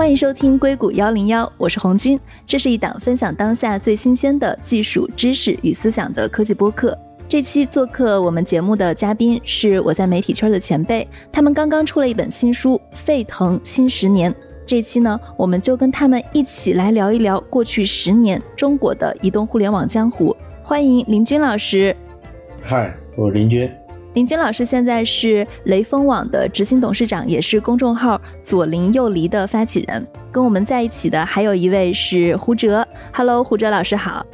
[0.00, 2.18] 欢迎收听硅谷幺零幺，我是红军。
[2.46, 6.98] 这是一档分享当下最新鲜的技术知识与思想的科技播客。
[7.28, 14.32] 这期做客我们节目的嘉宾是我在媒体圈的前辈，他们刚刚出了一本新书《沸腾新十年》。
[14.64, 20.34] 这期呢，我们就跟他们一起来聊一聊过去十年中国的移动互联网江湖。
[20.62, 21.94] 欢迎林军老师。
[22.62, 23.70] 嗨，我是林军。
[24.14, 30.04] 林军老师现在是雷锋网的执行董事长，也是公众号“左邻右离”的发起人。
[30.32, 32.86] 跟我们在一起的还有一位是胡哲。
[33.14, 34.26] Hello，胡哲老师好。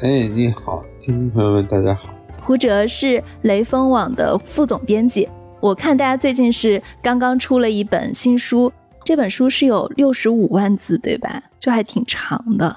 [0.00, 2.12] 哎，你好，听众朋友们，大家好。
[2.42, 5.28] 胡哲是雷锋网的副总编辑。
[5.60, 8.72] 我看大家最近是刚刚出了一本新书，
[9.04, 11.40] 这本书是有六十五万字，对吧？
[11.60, 12.76] 就还挺长的。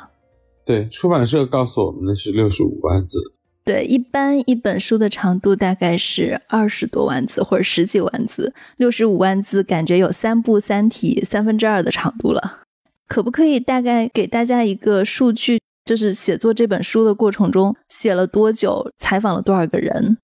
[0.63, 3.19] 对，出版社告诉我们的是六十五万字。
[3.65, 12.63] 对，一般一本书的长度大概是二十多万字或者十几万字，六十五万字感觉有三部《三体》三分之二的长度了。
[13.07, 20.17] 可不可以大概给大家一个数据，就是写作这本书的过程中写了多久，采访了多少个人？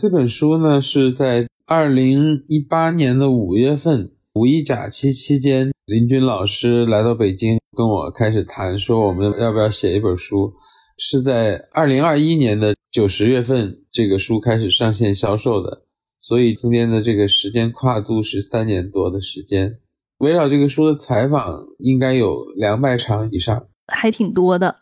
[0.00, 10.52] 这本书呢是在二零一八年的五月份五一假期期间，林军老师来到北京跟我开始谈，说我们要不要写一本书。
[10.96, 15.82] 是在二零二一年的九十月份，这个书开始上线销售的，
[16.18, 19.78] 所以中间的这个时间跨度是三年多的时间。
[20.18, 24.76] 围绕这个书的采访应该有两百场以上，还挺多的。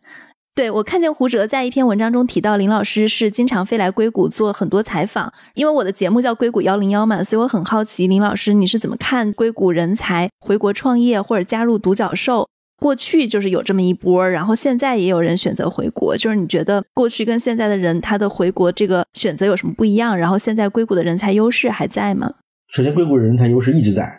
[0.55, 5.33] 对我看见胡哲在一篇文章中提到，林老师是经常飞来硅谷做很多采访。
[5.57, 12.48] 因为我的节目叫硅谷幺零幺嘛，所以我很好奇林老师你是怎么看硅谷人才回国创业或者加入独角兽？
[12.80, 16.17] 过去就是有这么一波，然后现在也有人选择回国。
[16.17, 20.17] 就是你觉得过去跟现在的人他的回国这个选择有什么不一样？
[20.17, 22.33] 然后现在硅谷的人才优势还在吗？
[22.69, 24.11] 首先，硅谷的人才优势一直在，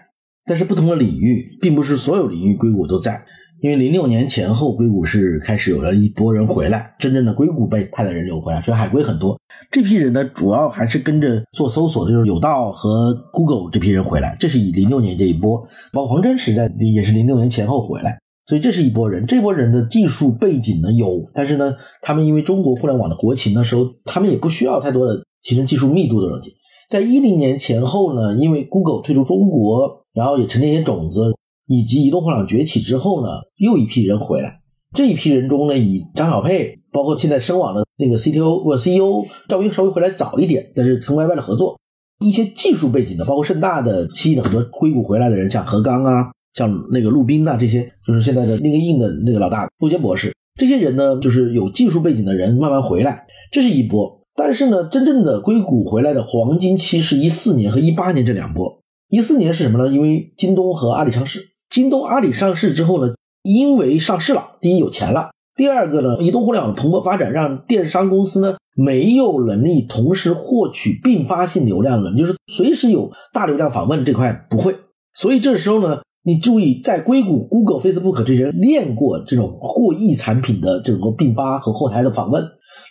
[0.45, 3.21] 但是不同的领域，并不是所有领域硅谷都在。
[3.61, 9.39] 因为零六年前后，硅谷是开始有了一波人回来，真正的硅谷被派的人流回来，所以海归很多。
[9.71, 14.35] 这批人呢，主要还是跟着做搜索的，就是有道和 Google 这批人回来。
[14.39, 18.19] 这是以零六年这一波，包括黄峥时代也是零六年前后回来。
[18.47, 26.53] 所以这是一波人，这波人的技术背景呢有，但是呢，他们因为中国互联网的国情的时候，他们也不需要太多的提升技术密度的东西。
[26.87, 31.33] 在一零年前后呢，因为 Google 退出中国，然后也沉淀一些种子，
[31.65, 34.61] 以及移动互联网崛起之后呢，又一批人回来。
[34.93, 41.79] 这一批人中呢，以张小佩，包括现在深网的那个 CTO 或 CEO 赵薇稍微回来早一点，但是跟 YY 的合作，
[42.19, 46.31] 一些技术背景的，包括盛大的吸引了很多硅谷回来的人，像何刚啊。
[46.55, 54.21] 像那个陆斌呐，这些就是现在的那个硬的那个老大陆杰博士，这些人呢，就是有技术背景的人慢慢回来，这是一波。
[54.37, 58.79] 但是呢，真正的硅谷回来的黄金期是一四年和一八年这两波。
[59.09, 59.93] 一四年是什么呢？
[59.93, 74.73] 因为京东和阿里上市，京东阿里上市之后呢，因为上市了，第一有钱了，第二个呢，移动互联网蓬勃发展让电商公司呢没有能力同时获取并发性流量了，就是随时有大流量访问这块不会，
[75.13, 75.99] 所以这时候呢。
[76.27, 82.43] 你注意，在硅谷、Google、Facebook 这些练过这种过亿产品的这种并发和后台的访问，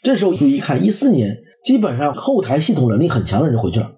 [0.04, 3.90] 这时候注意看，一四年基本上后台系统能力很强的人就回去了。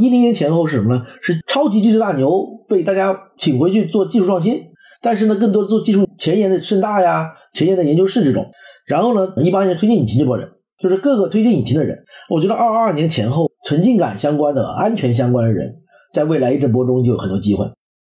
[0.00, 1.02] 一零年前后是什么呢？
[1.20, 4.62] 是超级技术大牛被大家请回去做技术创新，
[5.02, 8.46] 但是呢，更多做技术前沿的盛大呀、前沿的研究室这种。
[8.86, 10.48] 然后呢，一八年推荐引擎这波人，
[10.80, 11.98] 就是各个推荐引擎的人。
[12.30, 15.74] 我觉得二二年前后沉浸感相关的、安全相关的人，
[16.12, 17.66] 在未来一阵波中就有很多机会。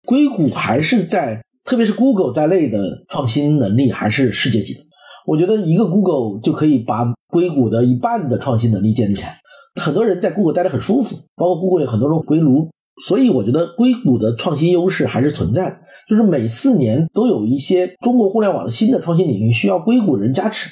[0.09, 4.81] 硅谷还是在，特别是 Google 在内的创新能力还是世界级的。
[5.27, 9.37] 我觉得一个 Google 就可以把硅谷的一半的创新能力建立起来。
[9.79, 12.71] 很多人在 Google 待得很舒服，包括 Google 有很多种归炉，
[13.07, 15.77] 所以我觉得硅谷的创新优势还是存在的。
[16.09, 20.71] 就是每四年都有一些中国互联网的新的创新领域需要硅谷人加持，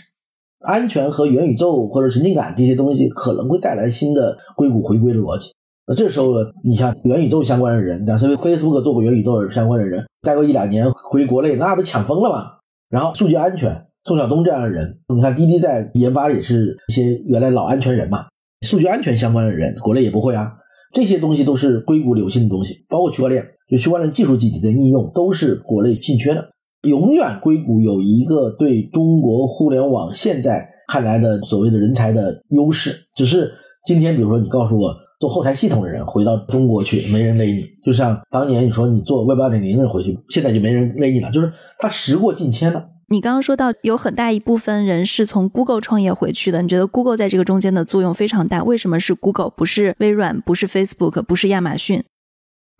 [0.60, 5.50] 安全和元宇宙或者沉浸感这些东西可能会带来新的硅谷回归的逻辑。
[5.88, 12.44] 那这时候呢，你像元宇宙相关的人，但是 Facebook 做过元宇宙相关的人，待过一两年回国内，那不抢疯了吗？
[12.91, 18.27] 然后数据安全，宋晓东这样的人，你看滴滴在研发也是一些原来老安全人嘛，
[18.62, 20.55] 数据安全相关的人，国内也不会啊。
[20.93, 26.49] 这些东西都是硅谷流行的东西，包括区块链，就区块链技术基底的应用都是国内欠缺的。
[26.83, 33.53] 永远硅谷有一个对中国互联网现在看来的所谓的人才的优势，只是
[33.87, 34.93] 今天，比如说你告诉我。
[35.18, 37.64] 做后台系统的人回到中国去，没人勒你。
[37.84, 41.30] 就像当年你说你做 Web 二点零的人回去，现在就没人勒你了。
[41.30, 42.90] 就是他时过境迁了。
[43.08, 48.64] 你刚刚说到有很大一部分人是从 Google 创业回去的，你觉得 Google 在这个中间的作用非常大？
[48.64, 52.02] 为什么是 Google，不是微软，不是 Facebook，不是亚马逊？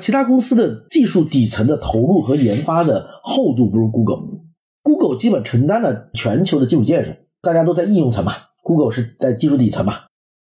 [0.03, 4.41] 其他公司的技术底层的投入和研发的厚度不如 Google。
[4.83, 9.95] Google 基本承担了全球的基础建设，大家都在应用层嘛，Google 是在技术底层嘛。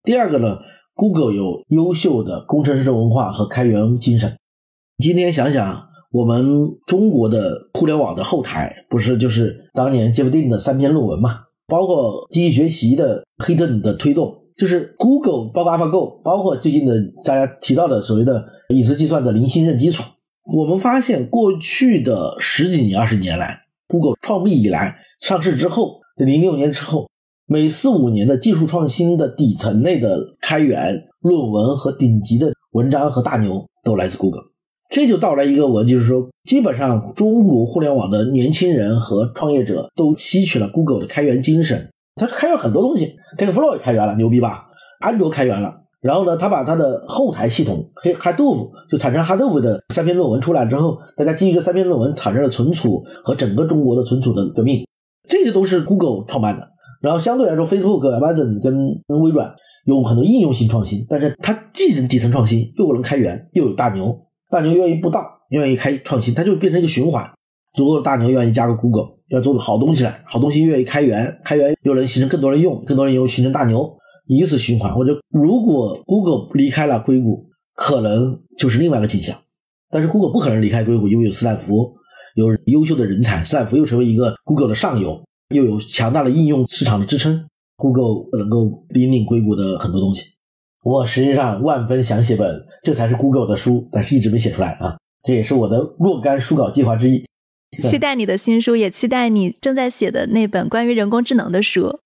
[0.02, 0.58] 第二个呢
[0.94, 4.37] ，Google 有优秀的工程师文化和开源精神。
[4.99, 6.46] 今天想想，我们
[6.87, 11.41] 中国的互联网的后台，不是就是当年 Jeff Dean 的三篇论文嘛？
[11.67, 16.94] 包括机器学习的 Hinton 的推动，就是 Google 包括 AlphaGo，包括最近的
[17.25, 20.05] 大家提到的所谓的隐私计算的零信任基础。
[20.52, 23.58] 我们发现，过去的十几年、二十年来
[23.88, 27.08] ，Google 创立以来，上市之后，零六年之后，
[27.46, 34.44] 每四五年的技术创新的底层类的开源论文和顶级的文章和大牛，都来自 Google。
[34.88, 41.91] 这就到了一个我就是说，基本上中国互联网的年轻人和创业者都吸取了 Google 的开源精神。
[42.14, 44.69] 他开源很多东西，TakeFlow 也开源了，牛逼吧？
[45.00, 45.82] 安卓开源了。
[46.00, 54.87] 然后呢，他把他的后台系统黑 Hadoop 就产生 Hadoop 的三篇论文出来之后，大家基于这三篇论文产生了存储和整个中国的存储的革命。
[55.29, 56.69] 这些都是 Google 创办的。
[57.05, 59.55] 然后相对来说，Facebook、Amazon 跟微软
[59.85, 64.19] 有很多应用性创新，但是它既是底层创新，又能开源，又有大牛。
[64.49, 67.31] 大牛愿意布道，愿意开创新，它就变成一个循环。
[67.75, 73.95] 足够的大牛愿意加个 Google，要做个好东西来，好东西愿意开源，开源又能形成更多人用，更多人用形成大牛，
[74.27, 74.97] 以此循环。
[74.97, 79.37] 我觉得如果 Google 离开了硅谷，可能就是另外一个景象。
[79.91, 81.93] 但是 Google 不可能离开硅谷，因为有斯坦福，
[82.35, 87.46] 有优秀的人才，斯坦福又成为一个 Google 的上游，又有强大的应用市场的支撑
[87.76, 90.32] ，Google 能够引领硅谷的很多东西。
[90.82, 94.96] 我实际上万分想写本，这才是 Google 的书，但是一直没写出来啊。
[95.23, 97.25] 这也是我的若干书稿计划之一。
[97.81, 101.99] 期待你的新书，也期待你正在写的那本关于人工智能的书。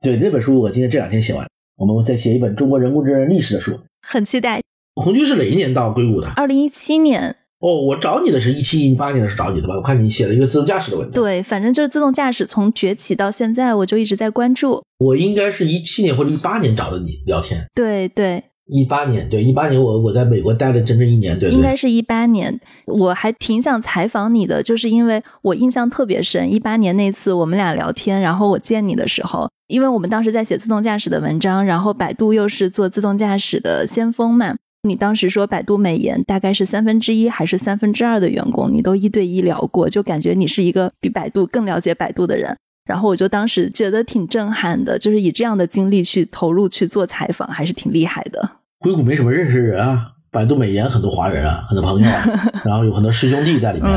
[0.00, 1.46] 对，那本书我今天这两天写完，
[1.76, 3.78] 我们再写一本中国人工智能历史的书。
[4.06, 4.60] 很期待。
[4.96, 6.28] 红军是哪一年到硅谷的？
[6.36, 7.36] 二零一七年。
[7.64, 9.74] 哦，我找你的是一七一八年的是找你的吧？
[9.74, 11.14] 我看你写了一个自动驾驶的文章。
[11.14, 14.82] 对，反正就是自动驾驶从崛起到现在，我就一直在关注。
[14.98, 17.64] 我应该是一七年或者一八年找的你聊天。
[17.74, 18.44] 对对。
[18.66, 22.58] 一八年，对一八年，我我在美国待了整整一年，对，应该是一八年。
[22.86, 26.50] 我还挺想采访你的，就是因为我印象特别深。
[26.50, 34.54] 一八年那次我们俩聊天，然后我见你的时候，因为我们当时在写自动驾驶的文章，然后百度又是做自动驾驶的先锋嘛。
[34.84, 42.54] 你当时说百度美颜大概是三分之一还是三分之二的员工，你都一对一聊过，就感觉你是一个比百度更了解百度的人。
[42.84, 48.50] 然后我就当时觉得挺震撼的，就是以这样的经历去投入去做采访，还是挺厉害的。
[48.80, 52.06] 硅谷没什么认识人啊，百度美颜很多华人啊，很多朋友，
[52.62, 53.90] 然后有很多师兄弟在里面。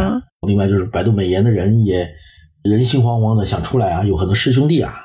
[0.48, 2.08] 另外就是百度美颜的人也
[2.64, 4.96] 人心惶惶的想出来啊，有很多师兄弟啊。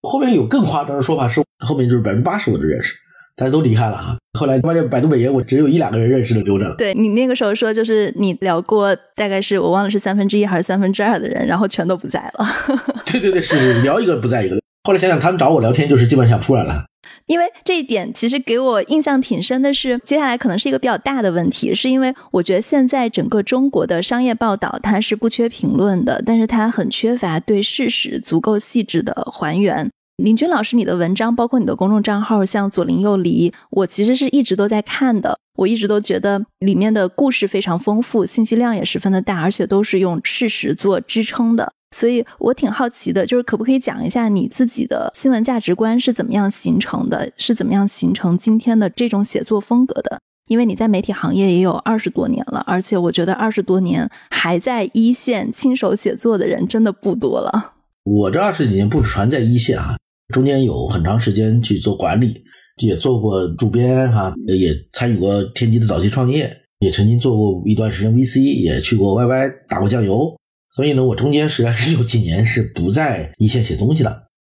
[0.00, 2.94] 后面有更夸张的说法是，后面就是百分之八十我都认识。
[3.34, 4.16] 大家都离开了啊！
[4.38, 6.74] 后来发现百度美颜，我只有一两个人认识的留着了。
[6.76, 12.46] 对你那个时候说，就是你聊过，大概是我忘了是三分之一还是三分之二的人，然后全都不在了。
[13.10, 14.60] 对对对，是聊一个不在一个。
[14.84, 16.84] 后来想想，他们找我聊天，就是基本上出来了。
[17.26, 29.88] 因为这一点其实给我印象挺深的是，接下来可能是一个比较大的问题，是因为我觉得现在整个中国的商业报道它是不缺评论的，但是它很缺乏对事实足够细致的还原。
[30.16, 35.38] 林军老师，你的文章包括你的公众账号，像左邻右里，我其实是一直都在看的。
[35.56, 41.72] 我一直都觉得里面的故事非常丰富，信息量也十分的大，而且都是用事实做支撑的。
[41.94, 50.20] 所以我挺好奇的，就是可不可以讲一下你自己的新闻价值观是怎么样形成的，是怎么样形成今天的这种写作风格的？
[50.48, 57.74] 因为你在媒体行业也有二十多年了，而且我觉得二十多年还在一线亲手写作的人真的不多了。
[58.04, 59.96] 我这二十几年不传在一线啊。
[60.32, 62.42] 中间有很长时间去做管理，
[62.82, 70.34] 也做过主编哈，也参与过天机的早期创业，也曾经做过一段时间 VC，也去过 YY 打过酱油。
[70.74, 74.10] 所以呢，我中间实际上是有几年是不在一线写东西的。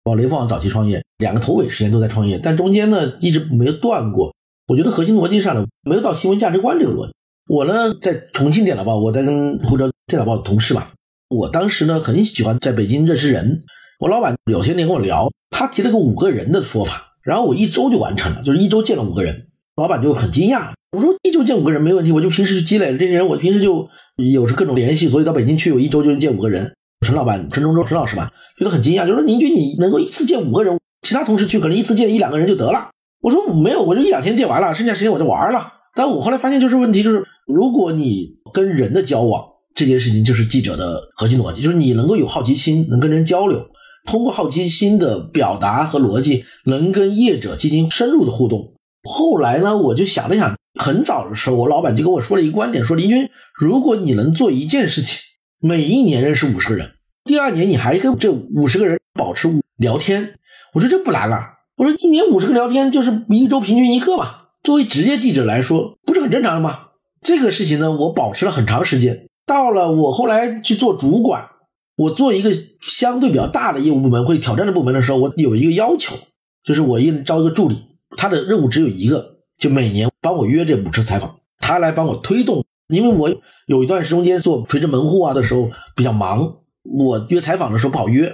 [0.05, 4.35] 包括雷锋网早期创业，两个头尾时间都在创业，但中间呢一直没有断过。
[4.67, 7.15] 我觉得核心逻辑上呢，没有到新闻价值观这个逻辑。
[7.49, 10.89] 我呢在重庆电脑报，我在跟湖州电脑报的同事嘛，
[11.33, 13.65] 我当时呢很喜欢在北京认识人。
[13.99, 15.31] 我老板有些年跟我聊。
[15.51, 20.73] 他提了个五个人的说法，然后我一周就完成了，就是一周见了五个人，老板就很惊讶。
[20.97, 26.75] 我说一周见五个人没问题，我就平时去积累了这些人，我平时就有着各种联系，所以到北京去，我一周就能见五个人。
[27.07, 32.91] 陈老板，陈忠忠，陈老师吧，觉得很惊讶，就说宁军你能够一次见五个人，其他同事去可能一次见一两个人就得了。
[33.21, 35.73] 我说没有，我就一两天见完了，剩下时间我就玩了。
[35.95, 43.67] 但我后来发现就是问题就是，如果你跟人的交往这件事情就是记者的核心逻辑，就是你能够有好奇心，能跟人交流。
[44.05, 48.75] 通过好奇心的表达和逻辑，能跟业者进行深入的互动。
[49.05, 55.17] 后来呢，我就想了想，很早的时候，我老板就跟我说了一个观点，说林军，如果你能做一件事情，
[55.61, 56.93] 每一年认识五十个人，
[57.25, 60.35] 第二年你还跟这五十个人保持聊天，
[60.75, 61.51] 我说这不难啊。
[61.77, 64.43] 我说一年五十个聊天，就是一周平均一个嘛。
[64.63, 66.89] 作为职业记者来说，不是很正常的吗？
[67.21, 69.29] 这个事情呢，我保持了很长时间。
[69.47, 71.49] 到了我后来去做主管，
[71.97, 76.17] 我做一个相对比较大的业务部门或者挑战的部门的时候，我有一个要求，
[76.63, 77.77] 就是我一招一个助理，
[78.17, 82.65] 他的任务只有一个，就每年帮我约这五次采访，他来帮我推动。
[82.89, 83.35] 因为我
[83.67, 88.33] 有一段时间做垂直门户啊的时候比较忙，我约采访的时候不好约，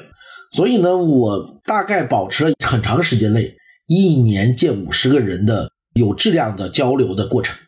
[0.51, 3.55] 所以呢，我大概保持了很长时间内
[3.87, 5.71] 一年见五十个人的。
[5.95, 7.59] 有质量的交流的过程，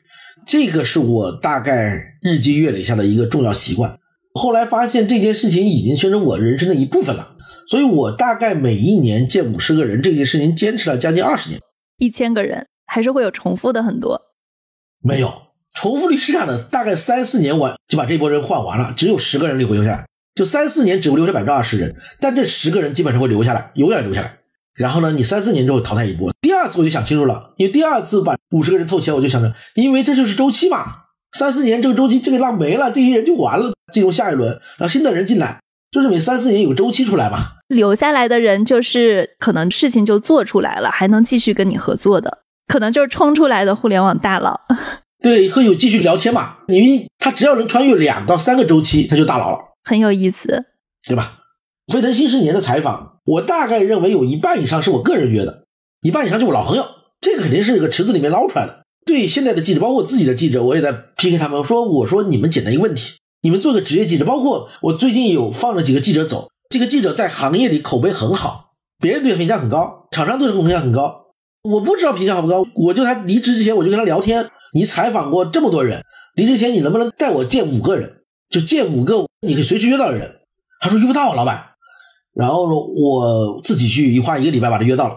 [0.47, 3.99] 这个是我大概日积月累下的一个重要习惯。
[4.33, 7.37] 后来发现这件事情已经变成我人生的一部分了，
[7.69, 11.61] 所以我大概每一年见五十个人，这件事情坚持了将近二十年。
[11.99, 14.21] 一千个人还是会有重复的很多？
[15.03, 15.33] 没有
[15.75, 24.39] 重复率是这样的，大概三四年完就把这波人换完了，只有十个人会留下来，就三四年只会留下百分之二十人，但这十个人基本上会留下来，永远留下来。
[24.75, 26.33] 然后呢，你三四年之后淘汰一波。
[26.61, 30.95] 第二次我就想清楚了，因为第二次把五十个人凑齐，我就想着，因为这就是周期嘛，
[31.33, 35.59] 三四年这个周期，这个浪没了，这些人就完了，进入下一轮，然后新的人进来，
[35.91, 37.53] 就是每三四年有个周期出来嘛。
[37.69, 44.61] 留下来的人就是可能事情就做出来了，还能继续跟你合作的，可能就是冲出来的互联网大佬。
[45.25, 46.59] 对，会有继续聊天嘛？
[46.69, 50.67] 因为他只要能穿越两到三个周期，他就大佬了，很有意思，
[51.09, 51.39] 对吧？
[51.91, 55.60] 飞腾新十年的采访，我大概认为有一半以上是我个人约的，
[56.03, 56.85] 一半以上就我老朋友。
[57.21, 58.85] 这个肯定是一个池子里面捞出来的。
[59.05, 71.27] 对现在的记者，包括我自己的记者，我也在 PK 他们说：“我说你们简单一个问题，你们做个职业记者，包括我最近有放了几个记者走，这个记者在行业里口碑很好，别人对他评价很高，厂商对他评价很高。
[71.63, 76.03] 我不知道评价好不高，我就他离职之前我就跟他聊天，你采访过这么多人，
[76.35, 78.23] 离职前你能不能带我见五个人？
[78.49, 80.37] 就见五个你可以随时约到的人。
[80.81, 81.65] 他说约不到，老板。”
[82.33, 85.15] 然后呢，我自己去一花一个礼拜把他约到了。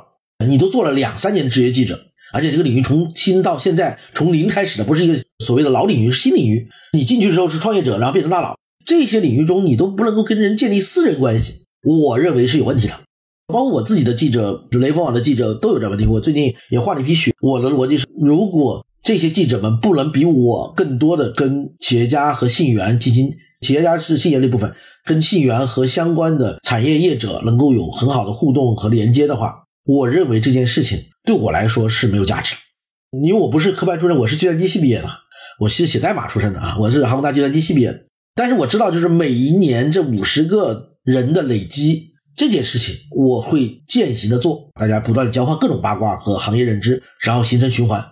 [0.50, 2.00] 你都做了两三年职业记者，
[2.31, 6.67] 而且这个领域从新到现在从零开始的，不是一个所谓的老领域，是新领域。
[6.93, 12.93] 你进去之后是创业者，然后变成大佬，这些领域中你都不能够跟人建立私人关系，我认为是有问题的。
[13.47, 16.05] 包括我自己的记者，雷锋网的记者都有这问题。
[16.05, 17.33] 我最近也换了一批血。
[17.41, 23.33] 我的逻辑是，如果这些记者们不能比我更多的跟企业家和信源基金。
[23.59, 24.73] 企业家是信源的一部分，
[25.05, 29.53] 跟信源和相关的产业业者能够有很好的互动和连接的话，
[29.85, 32.55] 我认为这件事情对我来说是没有价值。
[33.23, 35.07] 因为我不是科班出身，我是计算机系毕业的，
[35.59, 37.99] 我是写代码出身的啊，我是哈工大计算机系毕业的。
[38.33, 48.03] 但是我知道，就是每一年这五十个人的累积这件事情，我会践行的做，大家不断交换各种八卦和行业认知，然后形成循环。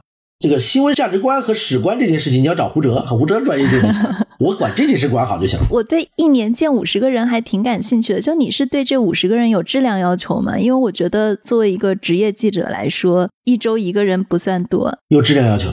[0.42, 5.68] 这个新闻价值观和史观这件事情，你要找胡哲，胡哲专业性很强， 我管这件事管好就行了。
[5.70, 10.58] 我对一年见五十个人还挺感兴趣的，就你是对这五十个人有质量要求吗？
[10.58, 14.92] 因为我觉得作为一个职业记者来说，一周一个人不算多。
[15.10, 15.70] 有质量要求，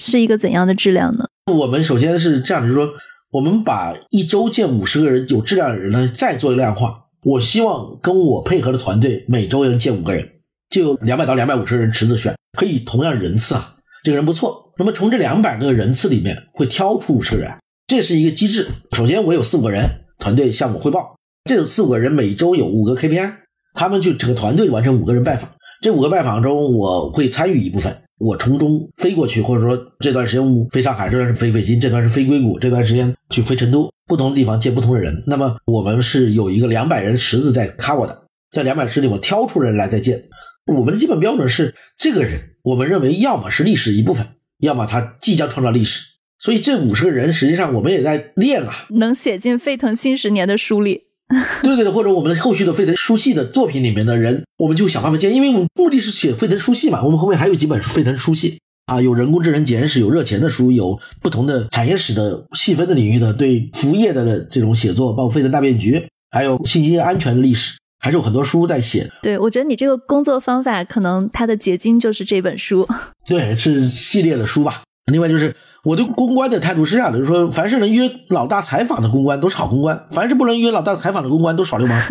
[0.00, 1.24] 是一个怎样的质量呢？
[1.52, 2.90] 我们首先是这样，就是说，
[3.32, 7.06] 我们把一周见五十个人有质量的人呢，再做量化。
[7.24, 10.28] 我希望跟我配合的团队每周能见五个人，
[10.70, 13.74] 就有两百到两百五十人池子选，可以同样人次啊。
[14.02, 17.52] 这个人不错，那么从这两百个人次里面会挑出五十个人，
[17.86, 18.66] 这是一个机制。
[18.92, 23.32] 首先，我有四五个人团队向我汇报，这四五个人每周有五个 KPI，
[23.74, 25.48] 他们去整个团队完成五个人拜访。
[25.80, 35.22] 这五个拜访中，我会参与一部分，我从中飞过去，或者说这段时间飞上海，这段是飞北京，这段是飞硅谷，这段时间去飞成都，不同的地方见不同的人。
[35.28, 40.20] 那么我们是有一个两百人池子在 cover 的，在两百池里我挑出人来再见。
[40.66, 42.50] 我们的基本标准是这个人。
[42.62, 44.26] 我们认为，要么是历史一部分，
[44.58, 46.12] 要么他即将创造历史。
[46.38, 51.02] 所以这五十个人，实际上我们也在练了，能写进沸腾新十年的书里。
[51.62, 57.02] 对对对，或者我们的后续的沸腾书系的作品里面的人，我们就想办法建，因为我们目的是写沸腾书系嘛。
[57.02, 67.78] 我们后面还有几本沸腾书系啊，有人工智能简史，有热钱的书，有不同的产业史的细分的领域的，对服务业的这种写作，包括沸腾大变局，还有信息安全的历史。
[68.02, 69.08] 还是有很多书在写。
[69.22, 72.86] 对，我觉得你这个工作方法，可能它的结晶就是这本书。
[73.24, 74.82] 对，是系列的书吧。
[75.10, 75.54] 另外就是
[75.84, 82.02] 我对公关的态度是这样的，就是说，凡是能约老大采访的公关都是好公关，凡是不能约老大采访的公关都耍流氓。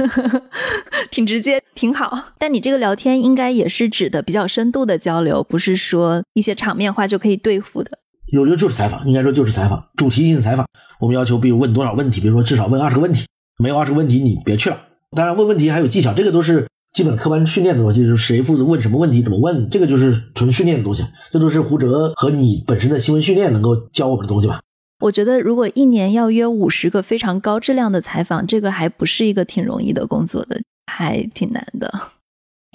[1.11, 2.31] 挺直接，挺好。
[2.37, 7.91] 但你这个聊天应该也是指的比较深度的交流，不是说一些场面话就可以对付的。
[8.31, 10.65] 有的就是采访，应该说就是采访，主题性的采访。
[11.01, 13.25] 我们要求，比如问多少问题，比如说至少问二十个问题，
[13.57, 14.77] 没有二十个问题你别去了。
[15.15, 21.05] 当然，问问题还有技巧，这个都是基本科班训练的东西，就是谁负责问什么问题，怎么问，这个就是纯训练的东西。
[21.31, 24.61] 这都是胡哲和你本身的新闻训练能够教我们的东西吧。
[25.01, 31.91] 我觉得如果一年要约五十个非常高质量的采访，这个还不是一个挺容易的工作的，还挺难的。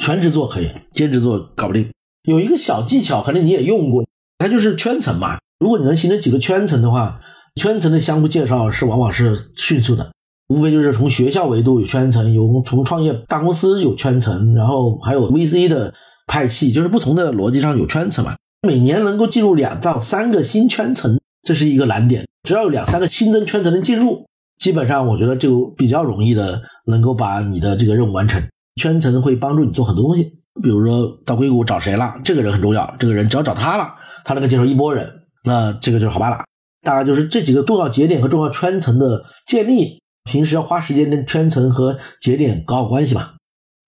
[0.02, 1.88] 全职做可以，兼职做搞不定。
[2.28, 4.05] 有一个小技巧，可能你也用过，
[4.38, 5.38] 它就是圈层嘛。
[5.59, 7.21] 如果你能形成几个圈层的话，
[7.55, 10.12] 圈层的相互介绍是往往是迅速的。
[10.49, 15.93] 无非就是从学校维度有圈层，有从创业大公司有圈层，然后还有 VC 的
[16.26, 18.37] 派系，就是不同的逻辑上有圈层嘛。
[18.67, 22.26] 每年能够进入两到三个新圈层，这是一个难点。
[22.47, 24.26] 只要有两三个新增圈层能进入，
[24.59, 28.41] 基本上我觉得就比较容易的能够把你的这个任务完成。
[28.81, 30.25] 圈层会帮助你做很多东西，
[30.62, 35.12] 比如说到硅谷找谁了，这个人很重要，这个人只要找他了，他能够介绍一波人，
[35.45, 36.38] 那这个就是好办了。
[36.83, 40.00] 大概就是这几个重要节点和重要圈层的建立。
[40.26, 43.30] 平时要花时间跟圈层和节点搞好关系嘛，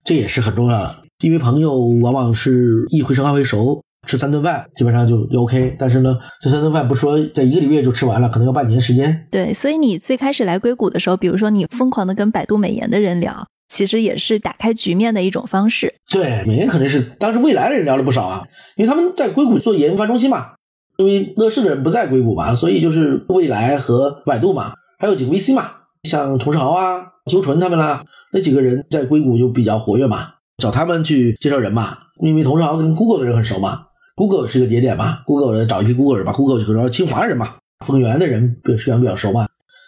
[0.03, 0.95] 这也是很重要的。
[1.19, 5.75] 因为朋友往往是一回生二回熟，吃三顿饭基本上就就 OK。
[5.77, 9.27] 但是呢，这三顿饭不说在一个礼拜就吃完了，可能要半年时间。
[9.29, 15.93] 对，所以你最开始来硅谷的时候，比如说你疯狂的跟百度美颜的人聊，其实也是打开局面的一种方式。
[16.09, 18.43] 对，美颜肯定是当时未来的人聊了不少啊，
[18.77, 20.53] 因为他们在硅谷做研发中心嘛，
[20.95, 25.71] 因为乐视的人不在硅谷嘛，所以就是未来和百度嘛，还有几个 VC 嘛。
[26.03, 30.27] 像童世豪啊、邱纯他们啦，那几个人在硅谷就比较活跃嘛，
[30.57, 31.97] 找他们去介绍人嘛。
[32.21, 33.83] 因为童世豪跟 Google 的人很熟嘛
[34.15, 39.47] ，Google 是个节点嘛，Google 找一批 Google 人嘛，Google 就找清华人嘛，丰源的人实际上比较熟嘛。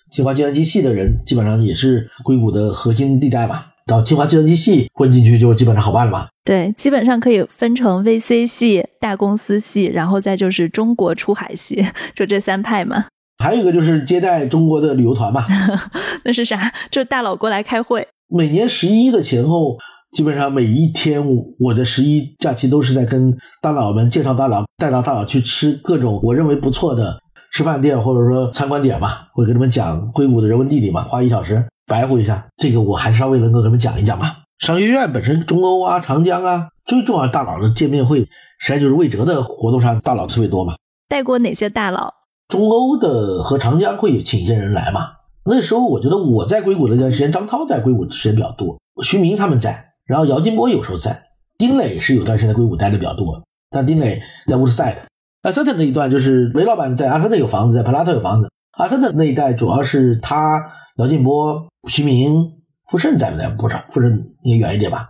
[0.10, 6.28] 清华计算机系的人基本上也是硅谷的核心地带嘛，到清华计算机系混进去就基本上好办了嘛。
[6.44, 13.06] 对，基本上可以分成 VC 系、大公司系，然后再就是中国出海系， 就这三派嘛。
[13.42, 15.44] 还有一个就是接待中国的旅游团嘛，
[16.24, 16.72] 那是啥？
[16.92, 18.08] 就是大佬过来开会。
[18.30, 19.76] 每年十一的前后，
[20.14, 21.22] 基本上每一天
[21.60, 27.20] 我的十一假期都是在跟大佬们介绍大佬，带到大佬去吃各种我认为不错的
[27.52, 32.48] 吃饭店或者说参观点嘛，会跟他们讲硅谷的人文地理嘛，花一小时白活一下。
[32.58, 34.32] 这个我还稍微能够跟他们讲一讲嘛。
[34.60, 38.20] 商学院本身中欧啊、长江啊，最重要大佬的见面会，
[38.60, 40.76] 实际上就是魏哲的活动上大佬特别多嘛。
[41.10, 42.14] 带过哪些大佬？
[42.52, 45.14] 中欧的和长江会有请一些人来嘛？
[45.46, 51.24] 那时候我觉得我在硅谷那段时间，张涛在硅谷时间比较多，徐明他们在，然后姚劲波有时候在，
[51.58, 55.02] 丁磊是有段时间在硅谷待的比较多，但丁磊在乌特赛的。
[55.44, 58.50] 阿特那一段就是雷老板在阿特有房子，在普拉特有房子。
[58.78, 60.62] 阿特那一代主要是他、
[60.98, 62.52] 姚劲波、徐明、
[62.90, 63.48] 傅盛在不在？
[63.48, 65.08] 不知道，傅盛应该远一点吧？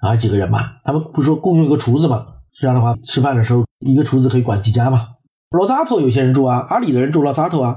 [0.00, 2.24] 然后几个人吧，他们不是说共用一个厨子嘛？
[2.60, 5.08] 这样的话，吃饭的时候一个厨子可以管几家嘛？
[5.54, 7.76] 罗萨托有些人住啊，阿里的人住罗萨托啊，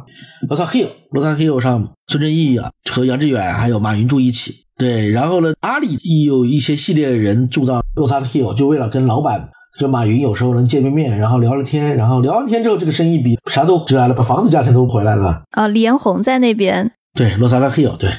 [0.49, 4.65] 罗萨 hill，罗萨 hill 上孙正义啊和杨致远还有马云住一起。
[4.79, 15.43] 对，然后呢，阿里有一些系列人住到罗萨 hill，就为了跟老板，就马云有时候能见面面，然后聊聊天，然后聊完天之后，这个生意比啥都值来了，把房子价钱都回来了。
[15.51, 16.91] 啊，李彦宏在那边。
[17.13, 18.09] 对，罗萨 hill，对，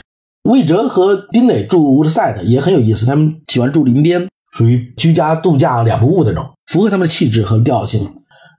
[0.45, 8.09] 魏哲和丁磊住 Woodside 也很有意思，他们喜欢住林边，属于居家度假两不误那种，符合他们的气质和调性。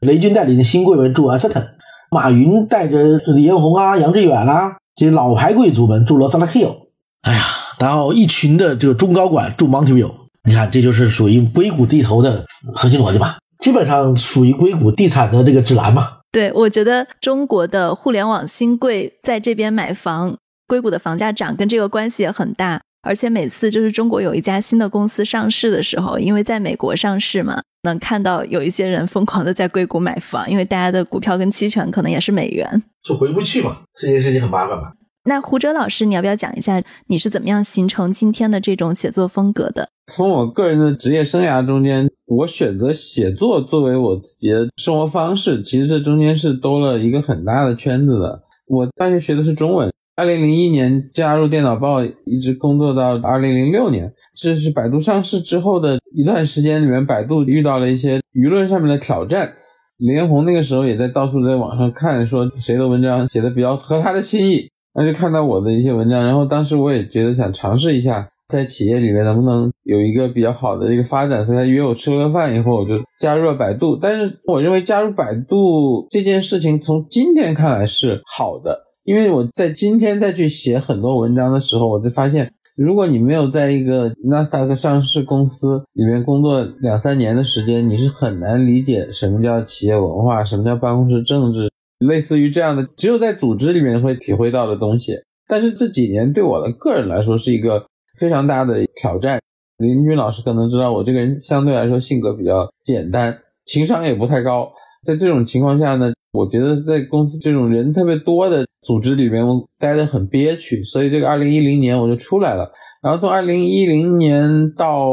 [0.02, 1.62] 雷军带领的新贵们住阿斯特，
[2.10, 6.76] 马云带着李彦宏啊、杨致远啊这些老牌贵族们住罗萨拉 hill。
[7.22, 7.44] 哎呀，
[7.80, 10.12] 然后一群的这个中高管住 Mountview。
[10.44, 13.38] 你看，这就是属于硅谷地头的核心逻辑吧？
[13.60, 16.14] 基本上属于硅谷地产的这个指南嘛。
[16.32, 22.82] 对，我觉得中国的互联网新贵在这边买房，硅谷的房价涨跟这个关系也很大。
[23.02, 33.78] 而且每次就是中国有一家新的公司上市的时候，因为在美国上市嘛，能看到有一些人疯狂的在硅谷买房，因为大家的股票跟期权可能也是美元，就回不去嘛。
[33.96, 34.92] 这件事情很麻烦嘛。
[35.26, 39.88] 那胡哲老师，你要不要讲一下你是怎么样形成今天的这种写作风格的？
[40.08, 48.42] 从我个人的职业生涯中间，我选择写作作为我自己的生活方式，其实这中间是兜了一个很大的圈子的。
[48.66, 49.92] 我大学学的是中文。
[50.20, 59.54] 二零零一年加入电脑报，一直工作到二零零六年，这是百度上市之后的一段时间里面，百度遇到了一些舆论上面的挑战。
[59.96, 73.96] 李彦宏那个时候也在到处在网上看，说谁的文章写的比较合他的心意，那就看到我的一些文章，然后当时我也觉得想尝试一下，在企业里面能不能有一个比较好的一个发展，所以他约我吃了个饭以后，我就加入了百度。
[73.96, 78.88] 但是我认为加入百度这件事情，从今天看来是好的。
[79.10, 95.14] 因为我在今天再去写很多文章的时候，我就发现，如果你没有在一个纳斯达克上市公司里面工作两三年的时间，你是很难理解什么叫企业文化，什么叫办公室政治，类似于这样的，只有在组织里面会体会到的东西。
[95.48, 97.84] 但是这几年对我的个人来说是一个
[98.20, 99.42] 非常大的挑战。
[99.80, 104.72] 林军老师可能知道我这个人相对来说性格比较简单，情商也不太高。
[105.06, 110.84] 在这种情况下呢，我觉得在公司这种人特别多的组织里面，我待得很憋屈。
[110.84, 112.72] 所以这个二零一零年我就出来了。
[113.02, 115.10] 然后从二零一零年到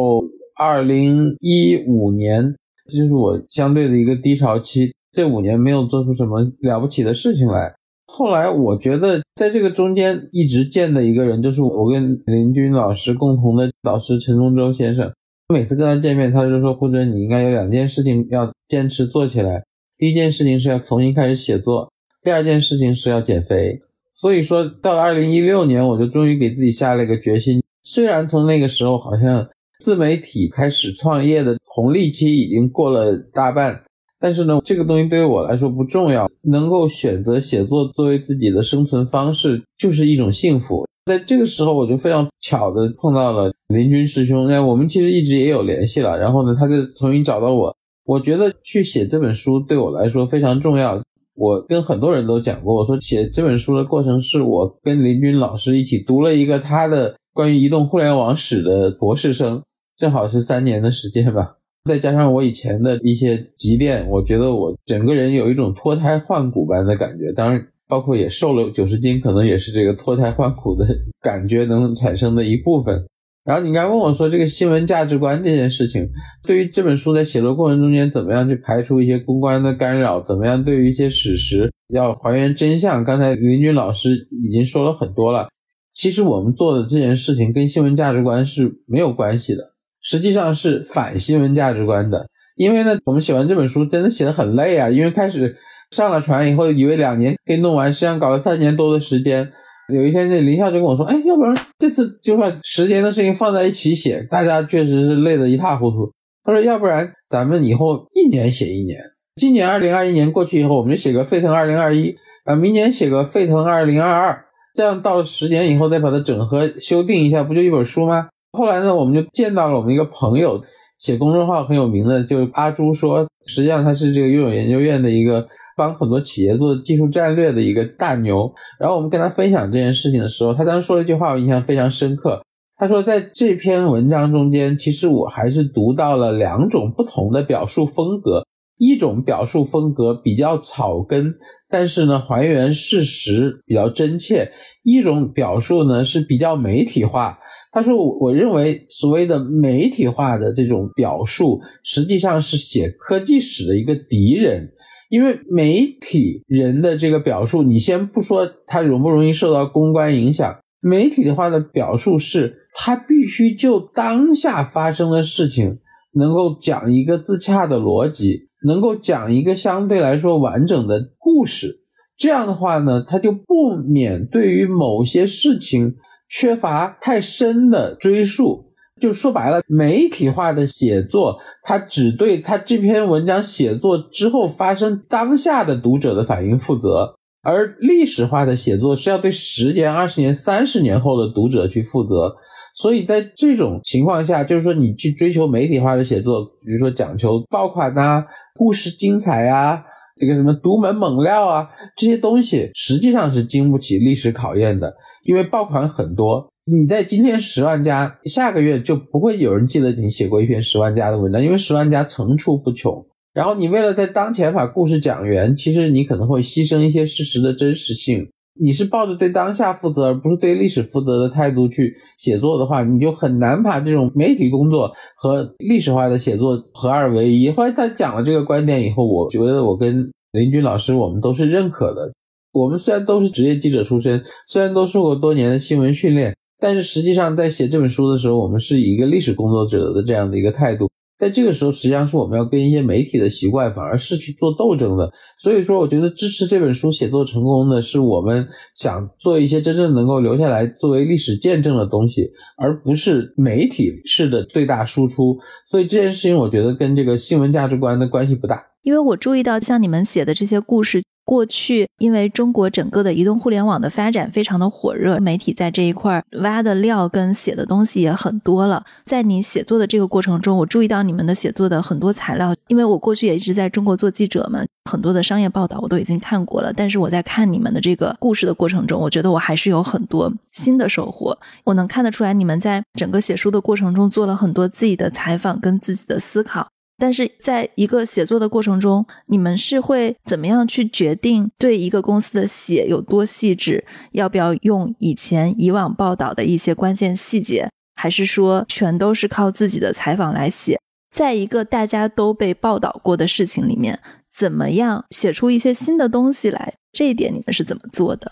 [0.59, 2.55] 二零一五年，
[2.87, 4.93] 这就是我相对的一个低潮期。
[5.13, 7.75] 这五年没有做出什么了不起的事情来。
[8.07, 15.13] 后来我觉得，在这个中间一直见的一个人，就是我跟林军老师共同的导师陈忠洲先生。
[15.49, 19.65] 每次跟他见面，他就说：“胡哲，你应该有两件事情要坚持做起来。
[19.99, 23.81] 第一件事情是要重新开始写作，第二件事情是要减肥。”
[24.15, 27.63] 所以说到了二零一六年，我就终于给自己下了一个决心。
[27.83, 29.49] 虽然从那个时候好像
[29.81, 33.83] 自媒体开始创业的红利期已经过了大半。
[34.19, 36.29] 但是呢，这个东西对于我来说不重要。
[36.43, 40.87] 能够选择写作作为自己的生存方式，就是一种幸福。
[41.05, 44.47] 在这个时候，我就非常巧的碰到了林军师兄。
[44.47, 46.19] 那我们其实一直也有联系了。
[46.19, 47.77] 然后呢，他就重新找到我。
[48.07, 51.03] 我觉得去写这本书对我来说非常重要。
[51.35, 59.63] 我跟很多人都讲过，我说写这本书的过程是我跟林军老师一起读了一个他的关于移动互联网史的博士生，
[59.97, 61.57] 正好是三年的时间吧。
[61.85, 67.33] 再加上我以前的一些积淀，我觉得我整个人有一种脱胎换骨般的感觉。
[67.33, 70.87] 当然，包括也瘦了九十斤，可能也是这个脱胎换骨的
[71.21, 73.05] 感觉能产生的一部分。
[73.47, 76.05] 然后你刚问我说这个新闻价值观这件事情，
[76.43, 83.05] 对于这本书在写作过程中间怎么样去排除一些公关的干扰，怎么样对于一些史实要还原真相？
[83.05, 85.49] 刚才林军老师已经说了很多了。
[85.95, 89.63] 其实我们做的这件事情跟新闻价值观是没有关系的。
[90.03, 95.57] 实际上是反新闻价值观的，因为呢，我们写完这本书真的写的很累啊，因为开始
[95.93, 99.53] 上了船以后，以为两年可以弄完，实际上搞了三年多的时间。
[99.93, 106.13] 有一天，那林校就跟我说：“哎，要不然这次就把十年的事情放在一起写，大家确实是累得一塌糊涂。”
[106.45, 108.99] 他说：“要不然咱们以后一年写一年，
[109.37, 114.45] 今年二零二一年过去以后，我们就写个沸腾二零二一，啊，明年写个沸腾二零二二，
[114.75, 120.63] 这样到十年以后再把它整合修订一下，不就一本书吗？”后来呢，我们就见到了我们一个朋友，
[120.99, 128.53] 写公众号很有名的，就阿朱说，实际上他是这个拥有研究院的一个帮很多企业做技术战略的一个大牛。
[128.81, 132.43] 然后我们跟他分享这件事情的时候，他当时说了一句话，我印象非常深刻。
[132.79, 138.45] 他说，在这篇文章中间，其实我还是读到了两种不同的表述风格，
[138.77, 141.35] 一种表述风格比较草根，
[141.77, 144.49] 但是呢，还原事实比较真切；
[144.83, 147.39] 一种表述呢是比较媒体化。
[147.71, 154.71] 他说：“我我认为所谓的媒体化的这种表述，实际上是写科技史的一个敌人，
[155.11, 165.77] 因为媒体人的这个表述，你先不说他容不容易受到公关影响，媒体化的表述是，他必须就当下发生的事情，
[166.15, 171.81] 能够讲一个自洽的逻辑，能够讲一个相对来说完整的故事。
[172.19, 175.95] 这样的话呢，他就不免对于某些事情。”
[176.29, 192.35] 缺乏太深的追溯，就说白了，媒体化的写作，它只对他这篇文章写作之后发生当下的读者的反应负责，而历史化的写作是要对十年、二十年、三十年后的读者去负责。
[192.77, 198.23] 所以在这种情况下，就是说你去追求媒体化的写作，比如说讲求爆款啊、
[198.55, 199.83] 故事精彩啊、
[200.17, 204.95] 这个什么独门猛料啊，这些东西实际上是经不起历史考验的。
[205.25, 213.07] 因为爆款很多，你在今天十万加，下个月就不会有人记得你写过一篇十万加的文章，因为十万加层出不穷。
[213.33, 218.29] 然后你为了在当前把故事讲圆，其实你可能会牺牲一些事实的真实性。
[218.59, 227.51] 你是抱着对当下负责，而不是对历史负责的态度去写作的话，你就很难把这种媒体工作和历史化的写作合二为一。
[227.51, 232.13] 后来他讲了这个观点以后，我觉得我跟林军老师我们都是认可的。
[232.53, 240.89] 我们虽然都是职业记者出身，虽然都受过多年的新闻训练，但是实际上在写这本书的时候，我们是以一个历史工作者的这样的一个态度。
[241.19, 245.11] 在这个时候，实际上是我们要跟一些媒体的习惯反而是去做斗争的。
[245.41, 255.39] 所以说，我觉得支持这本书写作成功的是我们想做一些真正能够留下来作为历史见证的东西，而不是媒体式的最大输出。
[255.71, 258.63] 所以这件事情，我觉得跟这个新闻价值观的关系不大。
[258.83, 261.03] 因为我注意到，像你们写的这些故事。
[261.27, 268.83] 过去因为中国整个的移动互联网的发展非常的火热，媒体在这一块挖的料跟写的东西也很多了。
[269.05, 276.73] 在你写作的这个过程中，我注意到你们的写作的很多材料，因为我过去也一直在中国做记者嘛，很多的商业报道我都已经看过了。
[276.73, 281.37] 但是我在看你们的这个故事的过程中，我觉得我还是有很多新的收获。
[281.65, 286.69] 我能看得出来，你们在整个写书的过程中做了很多自己的采访跟自己的思考。
[286.99, 293.85] 但是在一个写作的过程中，你们是会怎么样去决定对一个公司的写有多细致？
[294.13, 300.81] 要不要用以前以往报道的一些关键细节，还是说全都是靠自己的采访来写？
[301.15, 304.01] 在一个大家都被报道过的事情里面，
[304.35, 306.75] 怎么样写出一些新的东西来？
[306.93, 308.31] 这一点你们是怎么做的？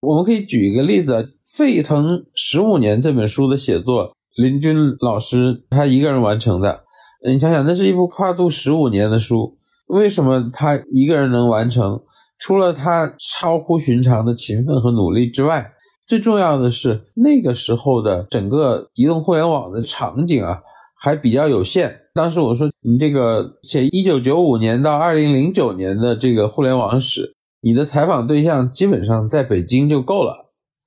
[0.00, 1.12] 我们可以举一个例子，
[1.44, 6.84] 《沸腾十五年》这本书的写作，林军老师他一个人完成的。
[7.26, 9.56] 你想想，那是一部跨度十五年的书，
[9.86, 12.02] 为什么他一个人能完成？
[12.38, 15.72] 除了他超乎寻常的勤奋和努力之外，
[16.06, 20.60] 最重要的是那个时候的整个移动互联网的场景啊，
[21.00, 22.00] 还比较有限。
[22.12, 30.43] 当时我说，你这个写一九九五年到二零零九年的这个互联网史，你的采访对象基本上在北京就够了。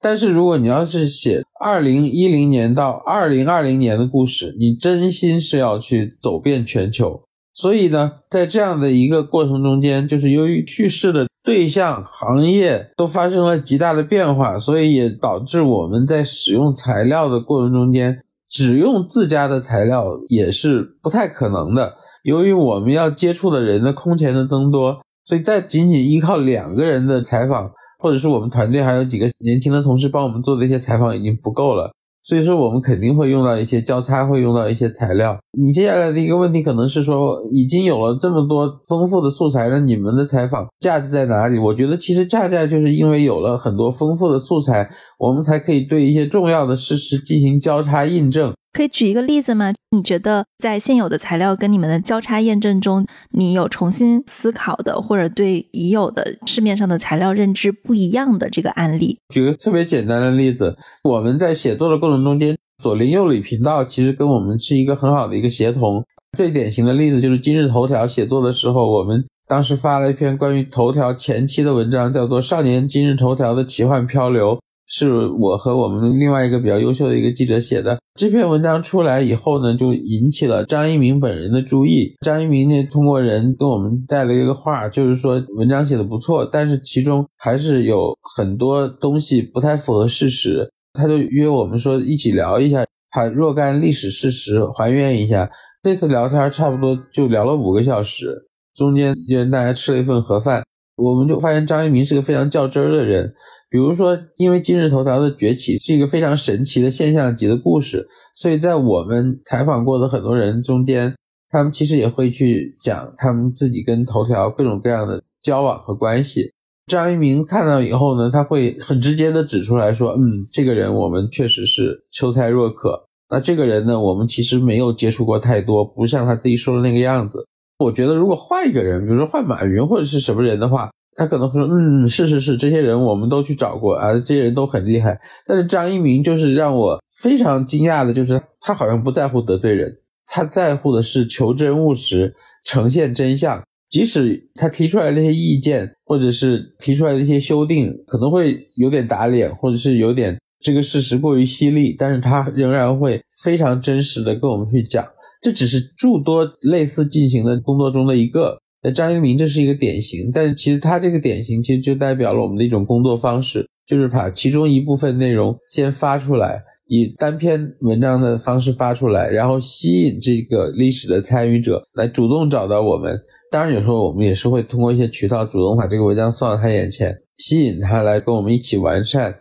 [0.08, 7.24] 但是如果你要是写二零一零年到二零二零年的故事，你真心是要去走遍全球。
[7.54, 21.96] 所以呢，在这样的一个过程中间，就是由于叙事的对象、行业都发生了极大的变化，所以也导致我们在使用材料的过程中间，只用自家的材料也是不太可能的。
[22.24, 27.72] 由于我们要接触的人的空前的增多，所以再仅仅依靠两个人的采访。
[27.98, 31.92] 或者是我们团队还有几个年轻的同事帮我们做的一些采访已经不够了，
[32.24, 35.38] 所以说我们肯定会用到一些交叉，会用到一些材料。
[35.58, 41.58] 你接下来的一个问题可能是说，已经有了这么多丰富的素材，那你们的采访价值在哪里？
[41.58, 48.54] 我觉得其实恰恰就是因为有了很多丰富的素材，我们才可以对一些重要的事实进行交叉印证。
[48.78, 49.74] 可以举一个例子吗？
[49.90, 59.18] 你觉得在现有的材料跟你们的交叉验证中，你有重新思考的，或者对已有的市面上的材料认知不一样的这个案例？
[59.34, 66.06] 举个特别简单的例子，我们在写作的过程中间，左邻右里频道其实跟我们是一个很好的一个协同。
[66.38, 74.56] 最典型的例子就是今日头条写作的时候，我们当时发了一篇关于头条前期的文章，叫做《少年今日头条的奇幻漂流》。
[74.88, 82.16] 是我和我们另外一个比较优秀的一个记者写的这篇文章出来以后呢，就引起了张一鸣本人的注意。
[82.22, 90.68] 张一鸣呢，通过人跟我们带了一个话，就是说文章写的不错，但是其中还是有很多东西不太符合事实。
[90.94, 92.84] 他就约我们说一起聊一下，
[93.16, 95.50] 把若干历史事实还原一下。
[95.84, 100.64] 这次聊天差不多就聊了五个小时，中间约大家吃了一份盒饭。
[100.96, 103.32] 我们就发现张一鸣是个非常较真儿的人。
[103.70, 111.14] 比如说，因为今日头条的崛起是一个非常神奇的现象级的故事，所以在我们采访过的很多人中间，
[111.50, 116.54] 他们其实也会去讲他们自己跟头条各种各样的交往和关系。
[116.86, 123.06] 张一鸣看到以后呢，他会很直接的指出来说：“嗯，这个人我们确实是秋菜若渴。
[123.30, 127.46] 那这个人呢，我们其实没有接触过太多，不像他自己说的那个样子。
[127.80, 139.92] 我觉得如果换一个人，比如说换马云或者是什么人的话。”他可能会说：“嗯，是是是，这些人我们都去找过啊，这些人都很厉害。”但是张一鸣就是让我非常惊讶的，就是他好像不在乎得罪人，
[140.28, 142.32] 他在乎的是求真务实，
[142.64, 143.64] 呈现真相。
[143.90, 155.04] 即使他提出来那些意见，或者是提出来的一些修订，可能会有点打脸，或者是有点这个事实过于犀利，但是他仍然会非常真实的跟我们去讲。
[155.42, 158.60] 这只是诸多类似进行的工作中的一个。
[158.84, 173.20] 那张一鸣这是一个典型，但是其实他这个典型其实就代表了我们的一种工作方式，就是把其中一部分内容先发出来，以单篇文章的方式发出来，然后吸引这个历史的参与者来主动找到我们。
[173.50, 179.34] 当然有时候我们也是会通过一些渠道主动把这个文章送到他眼前，吸引他来跟我们一起完善。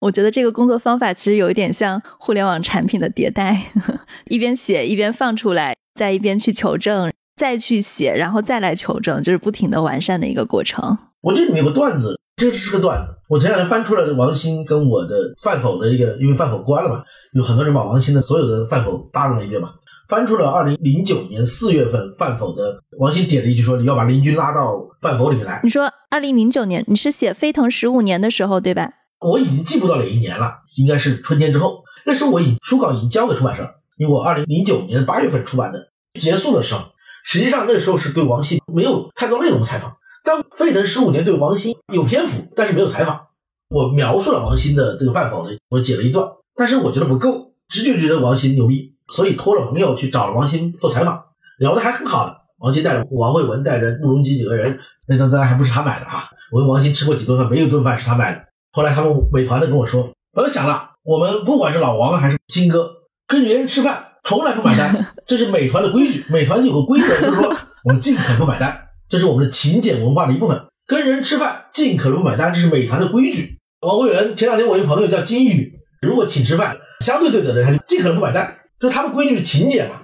[0.00, 3.56] 我觉得这个工作方法其实有一点像互联网产品的迭代，
[4.28, 7.11] 一边写一边放出来，再一边去求证。
[7.42, 10.96] 再去写，然后再来求证，就是不停的完善的一个过程。
[11.22, 13.16] 我这里面有个段子，这是个段子。
[13.28, 17.02] 我前两天翻出来的王鑫跟我的范否的一个，因为范否关了嘛，
[17.34, 19.70] 有很多人把王鑫的所有的范否扒了一遍嘛。
[20.08, 28.88] 翻出了二零零九年四月份范否的，王鑫点了一句说：“你要把林军拉到范否里面来。”你说二零零九年，你是写飞腾十五年的时候对吧？
[29.18, 31.82] 我已经记不到哪一年了，应该是春天之后。
[32.06, 35.88] 那时候我已书稿已经交给出版社了，因为我二零零九年八月份出版的，
[36.20, 36.91] 结束的时候。
[37.24, 43.28] 实际上那时候是对王鑫没有太多内容采访，但沸腾十五年对王兴有篇幅，但是没有采访。
[43.68, 51.24] 我描述了王兴的这个饭否呢，我剪了一段，但是我觉得不够，直觉觉得王兴牛逼，所以托了朋友去找了王兴做采访，
[51.58, 52.36] 聊得还很好的。
[52.58, 56.28] 王兴带着王慧文带着慕容吉几个人，那顿饭还不是他买的啊！
[56.52, 58.44] 我跟王兴吃过几顿饭，没有一顿饭是他买的。
[58.72, 62.90] 后来他们美团的跟我说，我想了，我们不管是老王还是金哥，
[63.26, 66.24] 跟别人吃饭从来不买单，这是美团的规矩。
[66.28, 70.60] 美团有个规则， 就是说我们尽可能不买单，这是我们的勤俭文化的一部分。
[70.86, 73.58] 跟人吃饭尽可能不买单，这是美团的规矩。
[73.80, 80.02] 王慧文前两天我一个朋友叫金宇，如果请吃饭，相对对的人他就尽可能不买单，就他们规矩是勤俭嘛。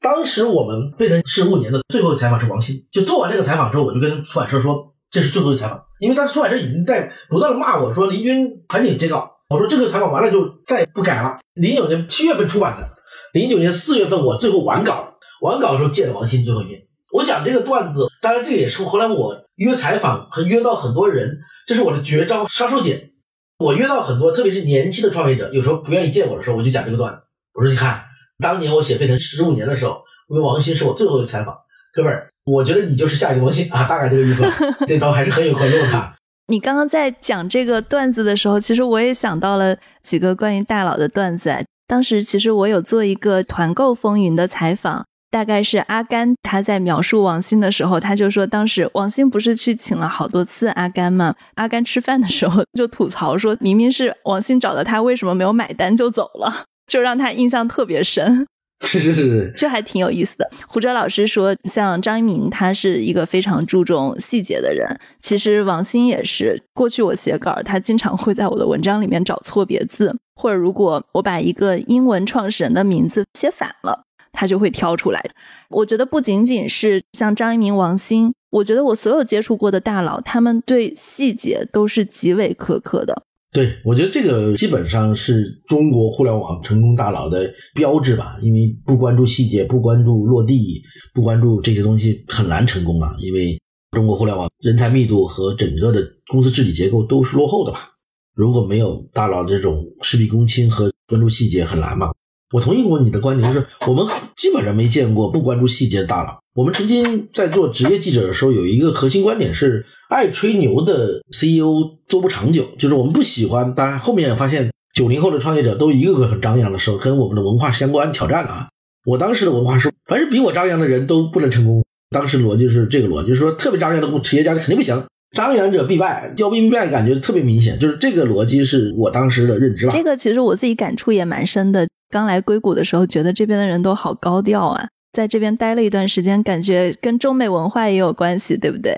[0.00, 11.38] 当时我们沸腾十五年的最后一采访是王鑫，就做完这个采访之后，我就跟出版社说这是最后一采访，因为当时出版社已经在不断的骂我说林军赶紧接稿，我说这个采访完了就再也不改了。
[11.54, 12.88] 零九年七月份出版的，
[13.32, 16.80] 零九年四月份我最后完稿，完稿的时候见了王鑫最后一面。
[17.12, 23.12] 我讲这个段子，当然这也是后来我约采访和约到很多人，这是我的绝招杀手锏。
[23.58, 27.20] 我约到很多，特别是年轻的创业者，有时候不愿意见我的时候，我就讲这个段子，
[27.54, 28.04] 我说你看。
[28.42, 31.54] 当年我写沸腾十五年的时候，因为王鑫是我最后一次采访，
[31.92, 34.42] 哥们儿，我觉得你就是下一个王鑫啊，大概这个意思。
[34.88, 36.12] 这招还是很有可用的。
[36.48, 41.52] 你刚刚在讲这个段子的时候，其实我也想到了几个关于大佬的段子。
[41.90, 51.34] 当时其实我有做一个团购风云的采访，大概是阿甘他在描述王鑫的时候，他就说当时王鑫不是去请了好多次阿甘吗？
[51.56, 56.62] 阿甘吃饭的时候 就吐槽说，明明是王鑫找的他，为什么没有买单就走了？
[56.86, 58.46] 就让他印象特别深，
[58.86, 60.48] 是 是是，这还挺有意思的。
[60.68, 64.96] 胡哲老师说，像张一鸣，他是一个非常注重细节的人。
[65.20, 75.22] 其实王鑫也是，过去我写稿，他经常会在我的文章里面找错别字，或者如果我把一个英文创始人的名字写反了，他就会挑出来。
[75.68, 83.24] 我觉得不仅仅是像张一鸣、王兴，我觉得我所有接触过的大佬，他们对细节都是极为苛刻的。
[83.52, 88.38] 对，我觉得这个基本上是中国互联网成功大佬的标志吧。
[88.40, 90.80] 因为不关注细节，不关注落地，
[91.12, 93.14] 不关注这些东西，很难成功啊。
[93.20, 97.90] 因为中国互联网人才密度和整个的公司治理结构都是落后的吧。
[98.34, 102.12] 如果没有大佬这种事必躬亲和关注细节，很难嘛。
[102.52, 104.04] 我同意过你的观点，就是我们
[104.36, 106.40] 基本上没见过不关注细节的大佬。
[106.54, 112.66] 我们曾经在做职业记者的时候，有一个核心观点是：爱吹牛的 CEO 做不长久。
[112.76, 113.72] 就是我们不喜欢。
[113.74, 118.68] 当然，后面发现九零后的创业者都一个个很张扬的时候，跟我们的文化相关挑战了啊。
[119.04, 121.84] 我当时的文化是，凡是比我张扬的人都不能成功。
[122.10, 127.78] 当时逻辑是这个逻辑，就是说特别张扬的企业家肯定不行，张扬者必败，骄兵必败，感觉特别明显。
[127.78, 129.92] 就是这个逻辑是我当时的认知吧。
[129.92, 131.86] 这个其实我自己感触也蛮深的。
[132.10, 134.88] 刚来硅谷的时候，觉得这边的人都好高调啊。
[135.12, 138.96] 在这边待了一段时间，感觉跟中美文化也有关系，对不对？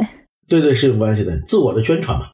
[0.49, 2.27] 对对，是有关系的，自我的宣传嘛。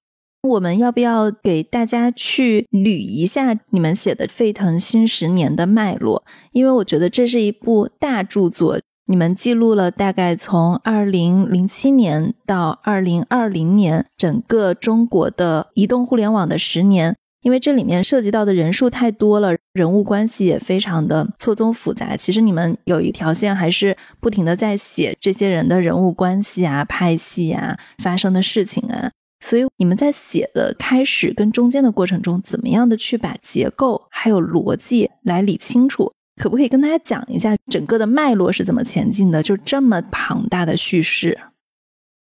[0.42, 6.24] 我们要不要给大家去捋一下你们写的《沸腾新十年》的脉络？
[6.52, 8.78] 因为我觉得这是一部大著作，
[9.10, 17.16] 你们记录了大概从二零零七年到二零二零年整个中国的移动互联网的十年。
[17.40, 22.14] 因为这里面涉及到的人数太多了，人物关系也非常的错综复杂。
[22.16, 29.10] 其实你们有一条线，还是不停的在写这些人的人物关系啊、派系啊、发生的事情啊。
[29.40, 36.12] 所以你们在写的开始跟中间的过程中，怎么样的去把结构还有逻辑来理清楚？
[36.38, 39.42] 可不可以跟大家讲一下整个的脉络是怎么前进的？
[39.42, 41.38] 就这么庞大的叙事，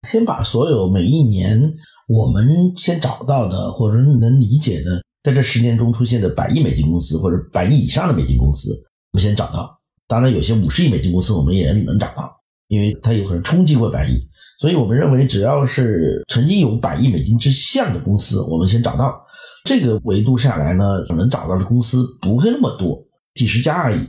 [0.07, 1.73] 先把所有每一年。
[2.07, 8.71] 我们先找到的，或者说能理解的，在这十年中出现的百亿美金公司或者百亿以上的美金公司，
[9.11, 9.79] 我们先找到。
[10.07, 12.31] 当然，有些五十亿美金公司我们也能找到，
[12.67, 14.27] 因为它有可能冲击过百亿。
[14.59, 19.23] 所以我们认为，只要是曾经有百亿美金之下的公司，我们先找到。
[19.65, 20.83] 这个维度下来呢，
[21.15, 22.97] 能找到的公司不会那么多，
[23.35, 24.07] 几十家而已。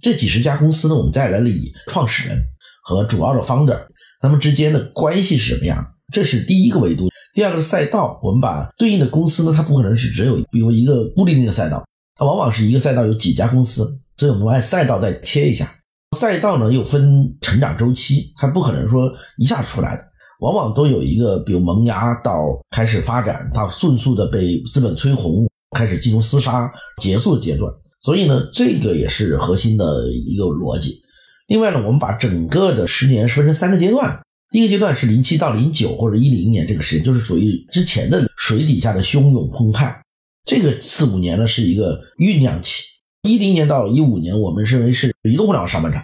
[0.00, 2.38] 这几十家公司呢，我们再来理创始人
[2.84, 3.86] 和主要的 founder
[4.20, 7.08] 他们之间的关系是什么样，这是第一个维度。
[7.34, 11.84] 第二个赛道，我们把对应的公司呢，它不可能是只有比如一个固定的赛道，
[12.16, 15.72] 它往往是一个赛道有几家公司，所以我们按赛道再切一下。
[16.18, 20.02] 赛道呢又分成长周期，它不可能说一下出来的，
[20.40, 22.38] 往往都有一个比如萌芽到
[22.70, 26.70] 开始发展到迅速的被资本催红，开始进入厮杀
[27.00, 27.72] 结束的阶段。
[28.02, 31.00] 所以呢，这个也是核心的一个逻辑。
[31.46, 34.20] 另外呢，我们把整个的十年分成三个阶段。
[34.50, 40.02] 第一个阶段是零七到零九或者一零年这个时间，就是属于之前的水底下的汹涌澎湃。
[40.44, 42.82] 这个四五年呢是一个酝酿期。
[43.22, 46.02] 一零年到一五年，我们认为是移动互联网上半场；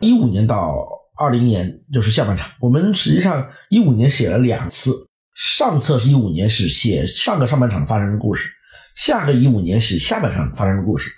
[0.00, 0.72] 一五年到
[1.18, 2.48] 二零年就是下半场。
[2.60, 4.92] 我们实际上一五年写了两次，
[5.34, 8.48] 上册是一五年是写上个上半场发生的故事，
[8.94, 11.10] 下个一五年是下半场发生的故事。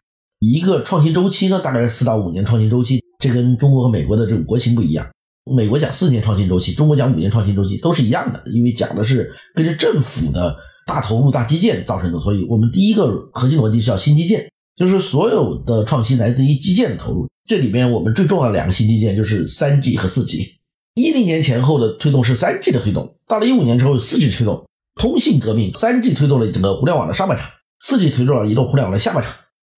[0.43, 5.09] 一个创新周期呢，大概是四到五年创新周期，这跟中国和美国的这种国情不一样。
[5.55, 12.19] 美国讲四年创新周期，中国讲五年创新周期，都是一样的，因为讲的是跟着政府的大投入、大基建造成的。
[12.19, 17.29] 所以我们第一个核心逻辑是叫新基建，就是所有的创新来自于基建的投入。
[17.49, 20.57] 这里边我们最重要的两个新基建就是三 G 和四 G。
[20.97, 24.67] 一零年前后的推动是三 G 的推动，到了一五年之后四 G 推动，
[24.97, 27.49] 通信革命，三 G 推动了整个互联网的上半场，
[27.81, 29.33] 四 G 推动了移动互联网的下半场。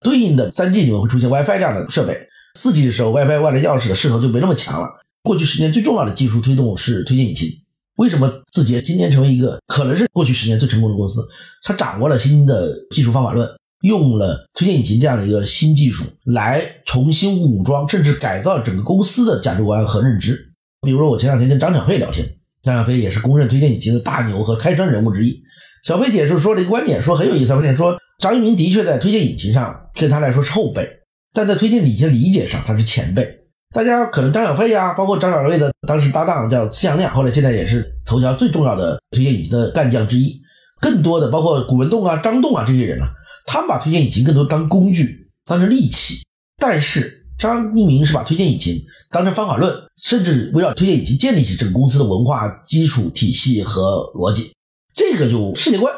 [0.04, 2.16] 对应的三 G 里面会出现 WiFi 这样的设备，
[2.56, 4.88] 四 G 的时候 WiFi 外来钥匙的势头就没那么强了。
[5.22, 7.48] 过去十年最重要的技术推动是推荐引擎。
[7.96, 11.26] 为什么字节今天成为一个可能是过去十年最成功的公司？
[11.62, 13.48] 它掌握了新的技术方法论，
[13.82, 20.52] 用了推荐引擎这样的一个新技术来重新武装甚至改造整个公司的价值观和认知。
[20.82, 22.28] 比如说，我前两天跟张小飞聊天，
[22.62, 25.40] 张小飞也是公认推荐引擎的大牛和开山人物之一。
[25.84, 27.52] 小飞姐是说了一个观点，说很有意思。
[27.52, 30.88] 观点说，张一鸣的确在推荐引擎上对他来说是后辈，
[31.32, 33.40] 但在推荐引擎理解上他是前辈。
[33.74, 40.40] 大家可能张小飞呀，包括张小飞的当时搭档叫司阳亮，后来现在也是头条最重要的推荐引擎的干将之一。
[40.80, 43.06] 更多的包括古文栋啊、张栋啊这些人呢，
[43.46, 46.22] 他们把推荐引擎更多当工具，当成利器。
[46.56, 54.52] 但是张一鸣是把推荐引擎当成方法论，甚至围绕推荐引擎建立起整个公司的文化基础体系和逻辑。
[54.94, 55.92] 这个就世界观。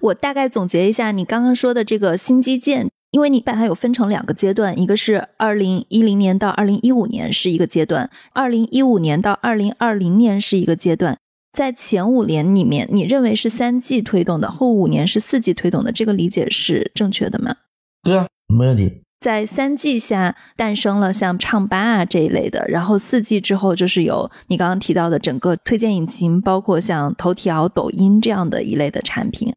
[0.00, 2.88] 我大概总结一下你刚刚说的这个新基建。
[3.10, 11.16] 因为你把它有分成两个阶段，一个是二零一零年到二零一五年是一个阶段，二零一五年到二零二零年是一个阶段。
[11.50, 17.56] 在前五年里面，你认为是三 G 推动的，后五年是四 G 推动的，这个理解是正确的吗？
[18.02, 19.00] 对啊，没问题。
[19.20, 29.54] 在三 G 下诞生了像唱吧啊这一类的，然后四 G 之后就是有你刚刚提到的整个推荐引擎，包括像头条、抖音这样的一类的产品。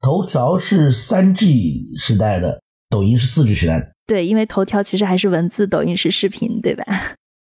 [0.00, 2.60] 头条是三 G 时代的。
[2.90, 6.84] 抖音是四 G 时代的，对，因为头条其实还是文字，抖音是视频，对吧？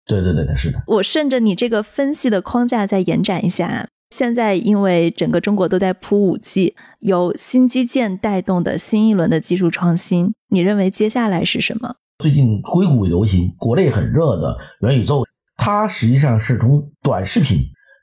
[0.06, 0.82] 对对对对，是的。
[0.86, 3.86] 我顺着你这个分析的框架再延展一下，
[4.16, 11.96] 现在因为整个中国都在铺五 G，由新基建带动的新一轮的技术创新，你认为接下来是什么？
[12.16, 15.26] 最近硅谷流行，国内很热的元宇宙，
[15.58, 17.58] 它实际上是从短视频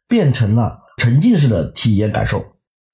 [0.07, 2.45] 变成了沉浸式的体验感受。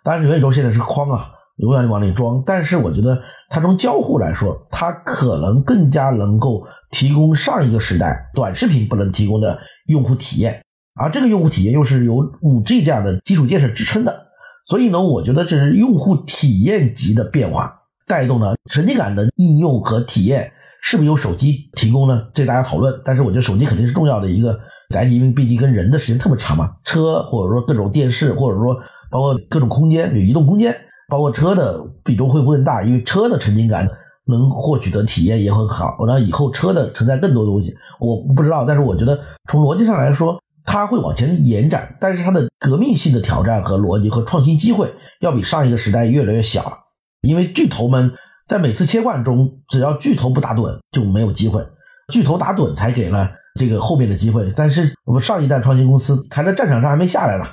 [0.02, 1.32] 当然，元宇宙现在是框啊。
[1.60, 10.64] 永远往里装，但是我觉得它从交互来说，它可能更加能够提供上一个时代短视频不能提供的用户体验，
[10.96, 14.28] 而这个用户体验又是由五 G 这样的基础建设支撑的，
[14.66, 20.52] 所以呢，我觉得这是用户体验级的变化带动了神经感的应用和体验，
[20.82, 22.28] 是不是由手机提供呢？
[22.34, 24.58] 这大家讨论，但是我觉得手机肯定是重要的一个
[24.92, 28.78] 载体，因为毕竟跟人的时间特别长嘛，车或者说各种电视，或者说
[29.12, 30.74] 包括各种空间，有移动空间。
[31.10, 32.84] 包括车的比重会不会更大？
[32.84, 33.88] 因为车的沉浸感
[34.26, 35.98] 能获取的体验也很好。
[36.06, 38.64] 然后以后车的承载更多东西，我不知道。
[38.64, 46.86] 但是我觉得从逻辑上来说，它会往前延展，但是它的革命性的挑战和逻辑和创新机会要比上一个时代越来越小。
[47.22, 48.14] 因为巨头们
[48.48, 51.66] 在每次切换中，只要巨头不打盹就没有机会，
[52.14, 54.48] 巨头打盹才给了这个后面的机会。
[54.56, 57.46] 但是我们上一代创新公司还在战场上还没下来呢，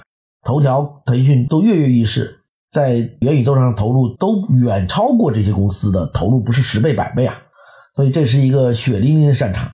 [0.44, 2.35] 头条、腾讯都跃跃欲试。
[2.70, 7.34] 在元宇宙上投入都远超过这些公司的投入，不是十倍百倍啊！
[7.94, 9.70] 所以这是一个血淋淋的战场。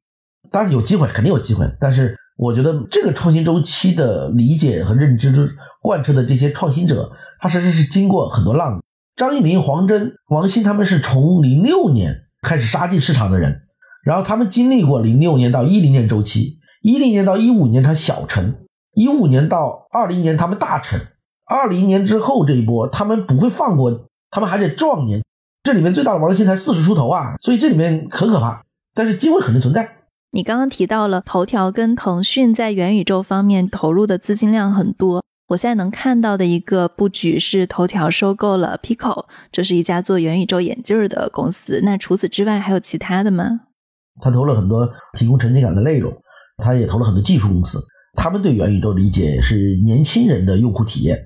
[0.51, 1.67] 当然有机会，肯定有机会。
[1.81, 5.33] 但是我觉得这个创新周期的理解和认知
[5.81, 8.81] 贯彻的这些创新者，他实际是经过很多浪。
[9.17, 13.63] 张一鸣、黄峥、王兴他们是从零六年开始杀进市场的人，
[14.05, 18.55] 然后他们经历过零六年到一零年周期，一零年到一五年他小成，
[18.95, 21.01] 一五年到二零年他们大成。
[21.53, 25.23] 二零年之后这一波，他们不会放过，他们还得壮年。
[25.63, 28.63] 这里面最大的王兴才四十出头啊，所以这里面很可怕，
[28.95, 29.89] 但是机会肯定存在。
[30.33, 41.81] 你刚刚提到了头条跟腾讯在元宇宙方面投入的资金量很多，我现在能看到的一个布局是头条收购了 Pico，这是一家做元宇宙眼镜的公司。
[41.85, 43.61] 那除此之外还有其他的吗？
[44.21, 44.89] 他投了很多
[45.19, 46.13] 提供沉浸感的内容，
[46.57, 47.79] 他也投了很多技术公司。
[48.15, 51.19] 他们对元宇宙理解是年轻人的用户体验。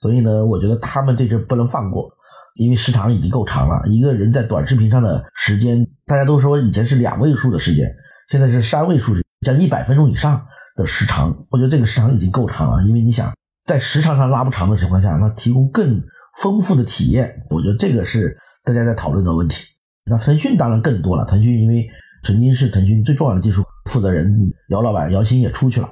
[0.00, 2.10] 所以呢，我觉得他们这阵不能放过，
[2.54, 3.82] 因为时长已经够长了。
[3.86, 7.86] 一个人在短视频上的时间，大家都说以前是两位数的时间，
[8.30, 10.44] 现在是三位数，将近一百分钟以上
[10.76, 11.46] 的时长。
[11.50, 13.32] 我觉得这个时长已经够长了，因为你想
[13.66, 16.02] 在时长上拉不长的情况下，那提供更
[16.40, 19.66] 丰富的体验，我觉得这个是大家在讨论的问题。
[20.06, 21.86] 那腾讯当然更多了，腾讯因为
[22.24, 24.34] 曾经是腾讯最重要的技术负责人
[24.70, 25.88] 姚老板姚鑫也出去了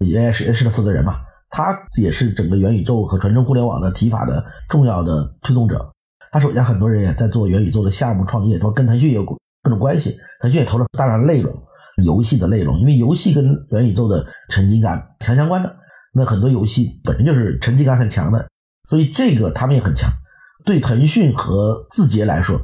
[0.00, 1.20] ，AIS 的负责人嘛，
[1.52, 5.92] 他也是整个元宇宙和传承互联网的提法的重要的推动者。
[6.32, 9.36] 他手下很多人也在做元宇宙的项目创业，说跟腾讯有各
[9.68, 10.16] 种关系。
[10.40, 11.54] 腾讯也投了大量的内容，
[12.02, 15.76] 游戏的内容，因为游戏跟元宇宙的沉浸感强相关的。
[16.14, 18.48] 那很多游戏本身就是沉浸感很强的，
[18.88, 20.10] 所以这个他们也很强。
[20.64, 22.58] 对腾讯和字节来说，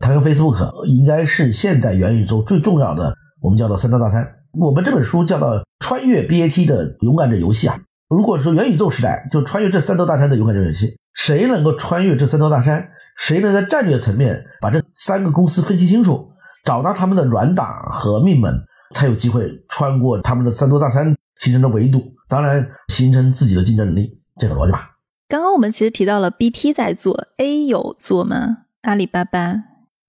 [0.00, 4.26] 它跟 Facebook 应该是现在元宇宙最重要的，我们叫做三座大山。
[4.58, 7.78] 我们这本书叫做《穿越 BAT 的勇敢者游戏》啊。
[8.14, 12.88] 如果说元宇宙时代就穿越这三座大山的勇敢者游戏，谁能够穿越这三座大山？
[13.16, 16.30] 谁能在战略层面把这三个公司分析清楚，
[16.62, 18.54] 找到他们的软打和命门，
[18.94, 24.90] 才有机会穿过他们的三座大山形成的维度，当然形成自己的竞争能力，这个逻辑吧。
[25.28, 28.58] 刚刚我们其实提到了 BT 在做，A 有做吗？
[28.82, 29.56] 阿里巴巴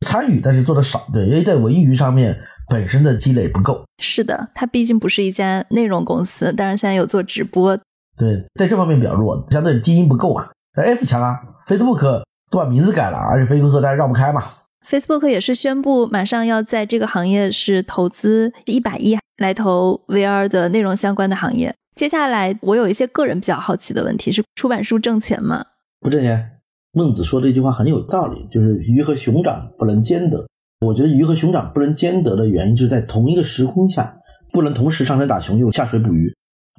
[0.05, 2.37] 参与，但是做的少，对，因为在文娱上面
[2.69, 3.83] 本身的积累不够。
[3.97, 7.79] 是的，它毕竟不是一家内容公司，当然现在有做直播，
[8.18, 10.49] 对，在这方面比较弱，相对基因不够啊。
[10.74, 12.24] F 强啊，Facebook。
[12.51, 14.41] 都把名字改了，而且 Facebook 大家绕不开嘛。
[14.88, 21.76] Facebook 也是宣布马上要在这个行业是投资一百亿来投 VR 的内容相关的行业。
[21.95, 25.66] 接下来我有一些个人比较好奇的问题是：出版书挣钱吗？
[25.99, 26.51] 不挣钱。
[26.93, 30.45] 孟子说这句话很有道理，就是鱼和熊掌不能兼得。
[30.86, 34.16] 我觉得鱼和熊掌不能兼得的原因，就是在同一个时空下
[34.53, 36.32] 不能同时上山打熊又下水捕鱼。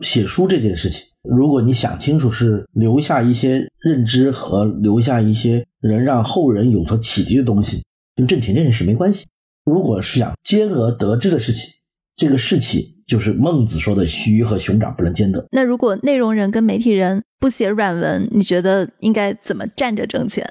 [0.03, 1.05] 写书这件事情。
[1.23, 7.83] 如果你想清楚，是留下一些认知和留下一些能让后人有所启迪的东西，
[8.15, 9.27] 跟挣钱这件事没关系。
[9.65, 11.69] 如果是想兼而得之的事情，
[12.15, 15.45] 这个事情就是孟子说的“鱼和熊掌不能兼得”。
[15.51, 20.49] 那如果内容人跟媒体人不写软文，你觉得应该怎么站着挣钱？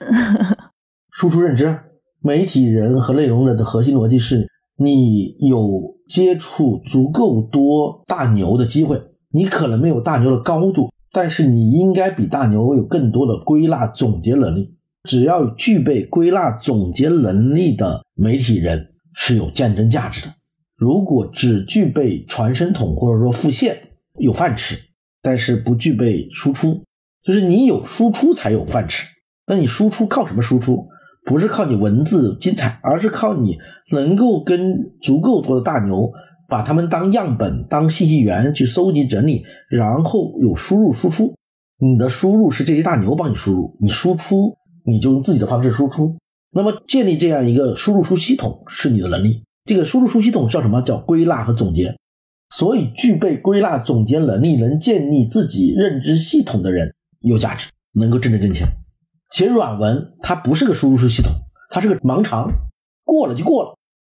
[1.14, 1.80] 输出认知。
[2.22, 9.02] 媒体人和内容人的核心逻辑是：你有接触足够多大牛的机会。
[9.36, 14.74] 你可能没有大牛的高度，但是你应该比大牛有更多的归纳总结能力。
[15.04, 20.34] 只要具备归纳总结能力的媒体人是有竞争价值的。
[20.78, 23.78] 如果只具备传声筒或者说复线，
[24.18, 24.78] 有饭吃，
[25.22, 26.82] 但是不具备输出，
[27.22, 29.06] 就是你有输出才有饭吃。
[29.48, 30.88] 那你输出靠什么输出？
[31.26, 33.58] 不是靠你文字精彩，而是靠你
[33.92, 36.14] 能够跟足够多的大牛。
[36.48, 41.36] 把他们当样本、当信息源去搜集整理，然后有输入输出。
[41.78, 46.16] 你的输入是这些大牛帮你输入，你输出你就用自己的方式输出。
[46.52, 49.44] 那么建立这样一个输入输系统是你的能力。
[49.66, 50.82] 这个输入输系统叫什么？
[50.82, 51.96] 叫归纳和总结。
[52.56, 57.70] 所以具备归纳总结能力、能建立自己认知系统的人有价值，
[58.00, 58.68] 能够真正挣钱。
[59.32, 61.32] 写软文它不是个输入输系统，
[61.72, 62.50] 它是个盲肠，
[63.04, 63.76] 过了就过了。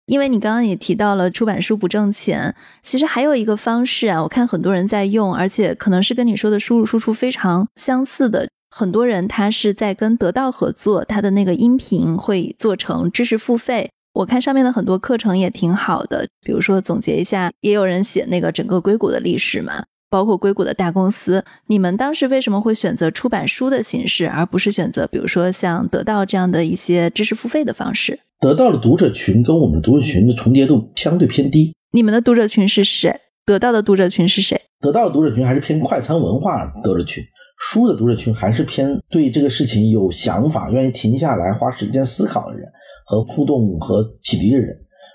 [0.09, 8.49] 因为你刚刚也提到了出版书不挣钱，其实还有一个方式啊，我看很多人在用，而且可能是跟你说的输入输出非常相似的。
[8.75, 13.91] 很多人他是在跟得到合作，他的那个音频会做成知识付费。
[14.15, 21.45] 我看上面的很多课程也挺好的，比如说总结一下，也有人写那个整个硅谷的历史嘛，包括硅谷的大公司。
[21.67, 28.19] 你们当时为什么会选择出版书的形式，而不是选择比如说像得到这样的一些知识付费的方式？
[28.41, 31.75] 得到的读者群跟我们的读者群的重叠度相对偏低。
[31.91, 33.13] 你们的读者群是谁？
[33.45, 34.61] 得到的读者群是谁？
[34.81, 37.25] 得到的读者群还是偏快餐文化读者群，
[37.59, 42.65] 书的读者群还是偏对这个事情有想法、愿意停下来花时间思考的人
[43.07, 44.69] 和互动和启迪的人。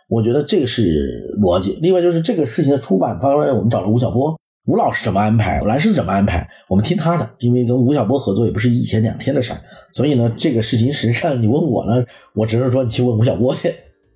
[0.09, 1.79] 我觉得这个是逻辑。
[1.81, 4.37] 另外就是这个事情的出版方，我们找了吴晓波。
[4.65, 7.29] 吴老师怎么安排，蓝师怎么安排，我们听他的。
[7.39, 9.59] 因为跟吴晓波合作也不是一天两天的事儿，
[9.91, 13.73] 所以呢，这个事情实际上你问我呢，我只能说你去问吴晓波去。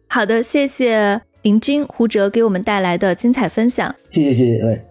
[0.08, 3.94] 好的，谢谢林军、胡哲给我们带来的精彩分享。
[4.10, 4.82] 谢谢谢谢，各位，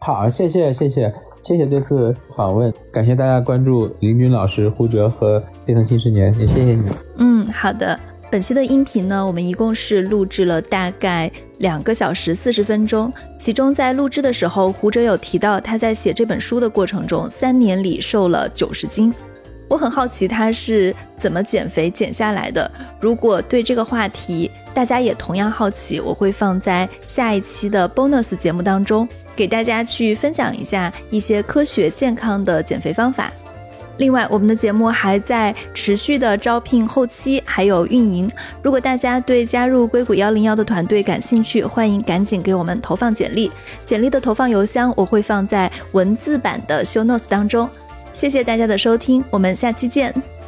[0.00, 1.10] 好，谢谢谢谢
[1.42, 6.82] 谢谢这次访问，感谢大家关注林军老师、胡哲和变腾新十年，也谢谢你。
[7.16, 7.98] 嗯，好的。
[8.30, 11.28] 本期的音频呢，我们一共是录制了大概
[11.58, 13.12] 两个小时四十分钟。
[13.36, 19.12] 其中在录制的时候，胡哲有提到他在写这本书的过程中，三年里瘦了九十斤。
[19.66, 22.70] 我很好奇他是怎么减肥减下来的。
[23.00, 33.32] 如果对这个话题大家也同样好奇，我会放在下一期的 bonus 节目当中，给大家去分享一下一些科学健康的减肥方法。
[34.00, 38.28] 另外，我们的节目还在持续的招聘后期，还有运营。
[38.62, 43.52] 如果大家对加入硅谷幺零幺的团队感兴趣，欢迎赶紧给我们投放简历。
[43.84, 47.68] 简历的投放邮箱我会放在文字版的 show notes 当中。
[48.14, 50.39] 谢谢大家的收听，我们下期见。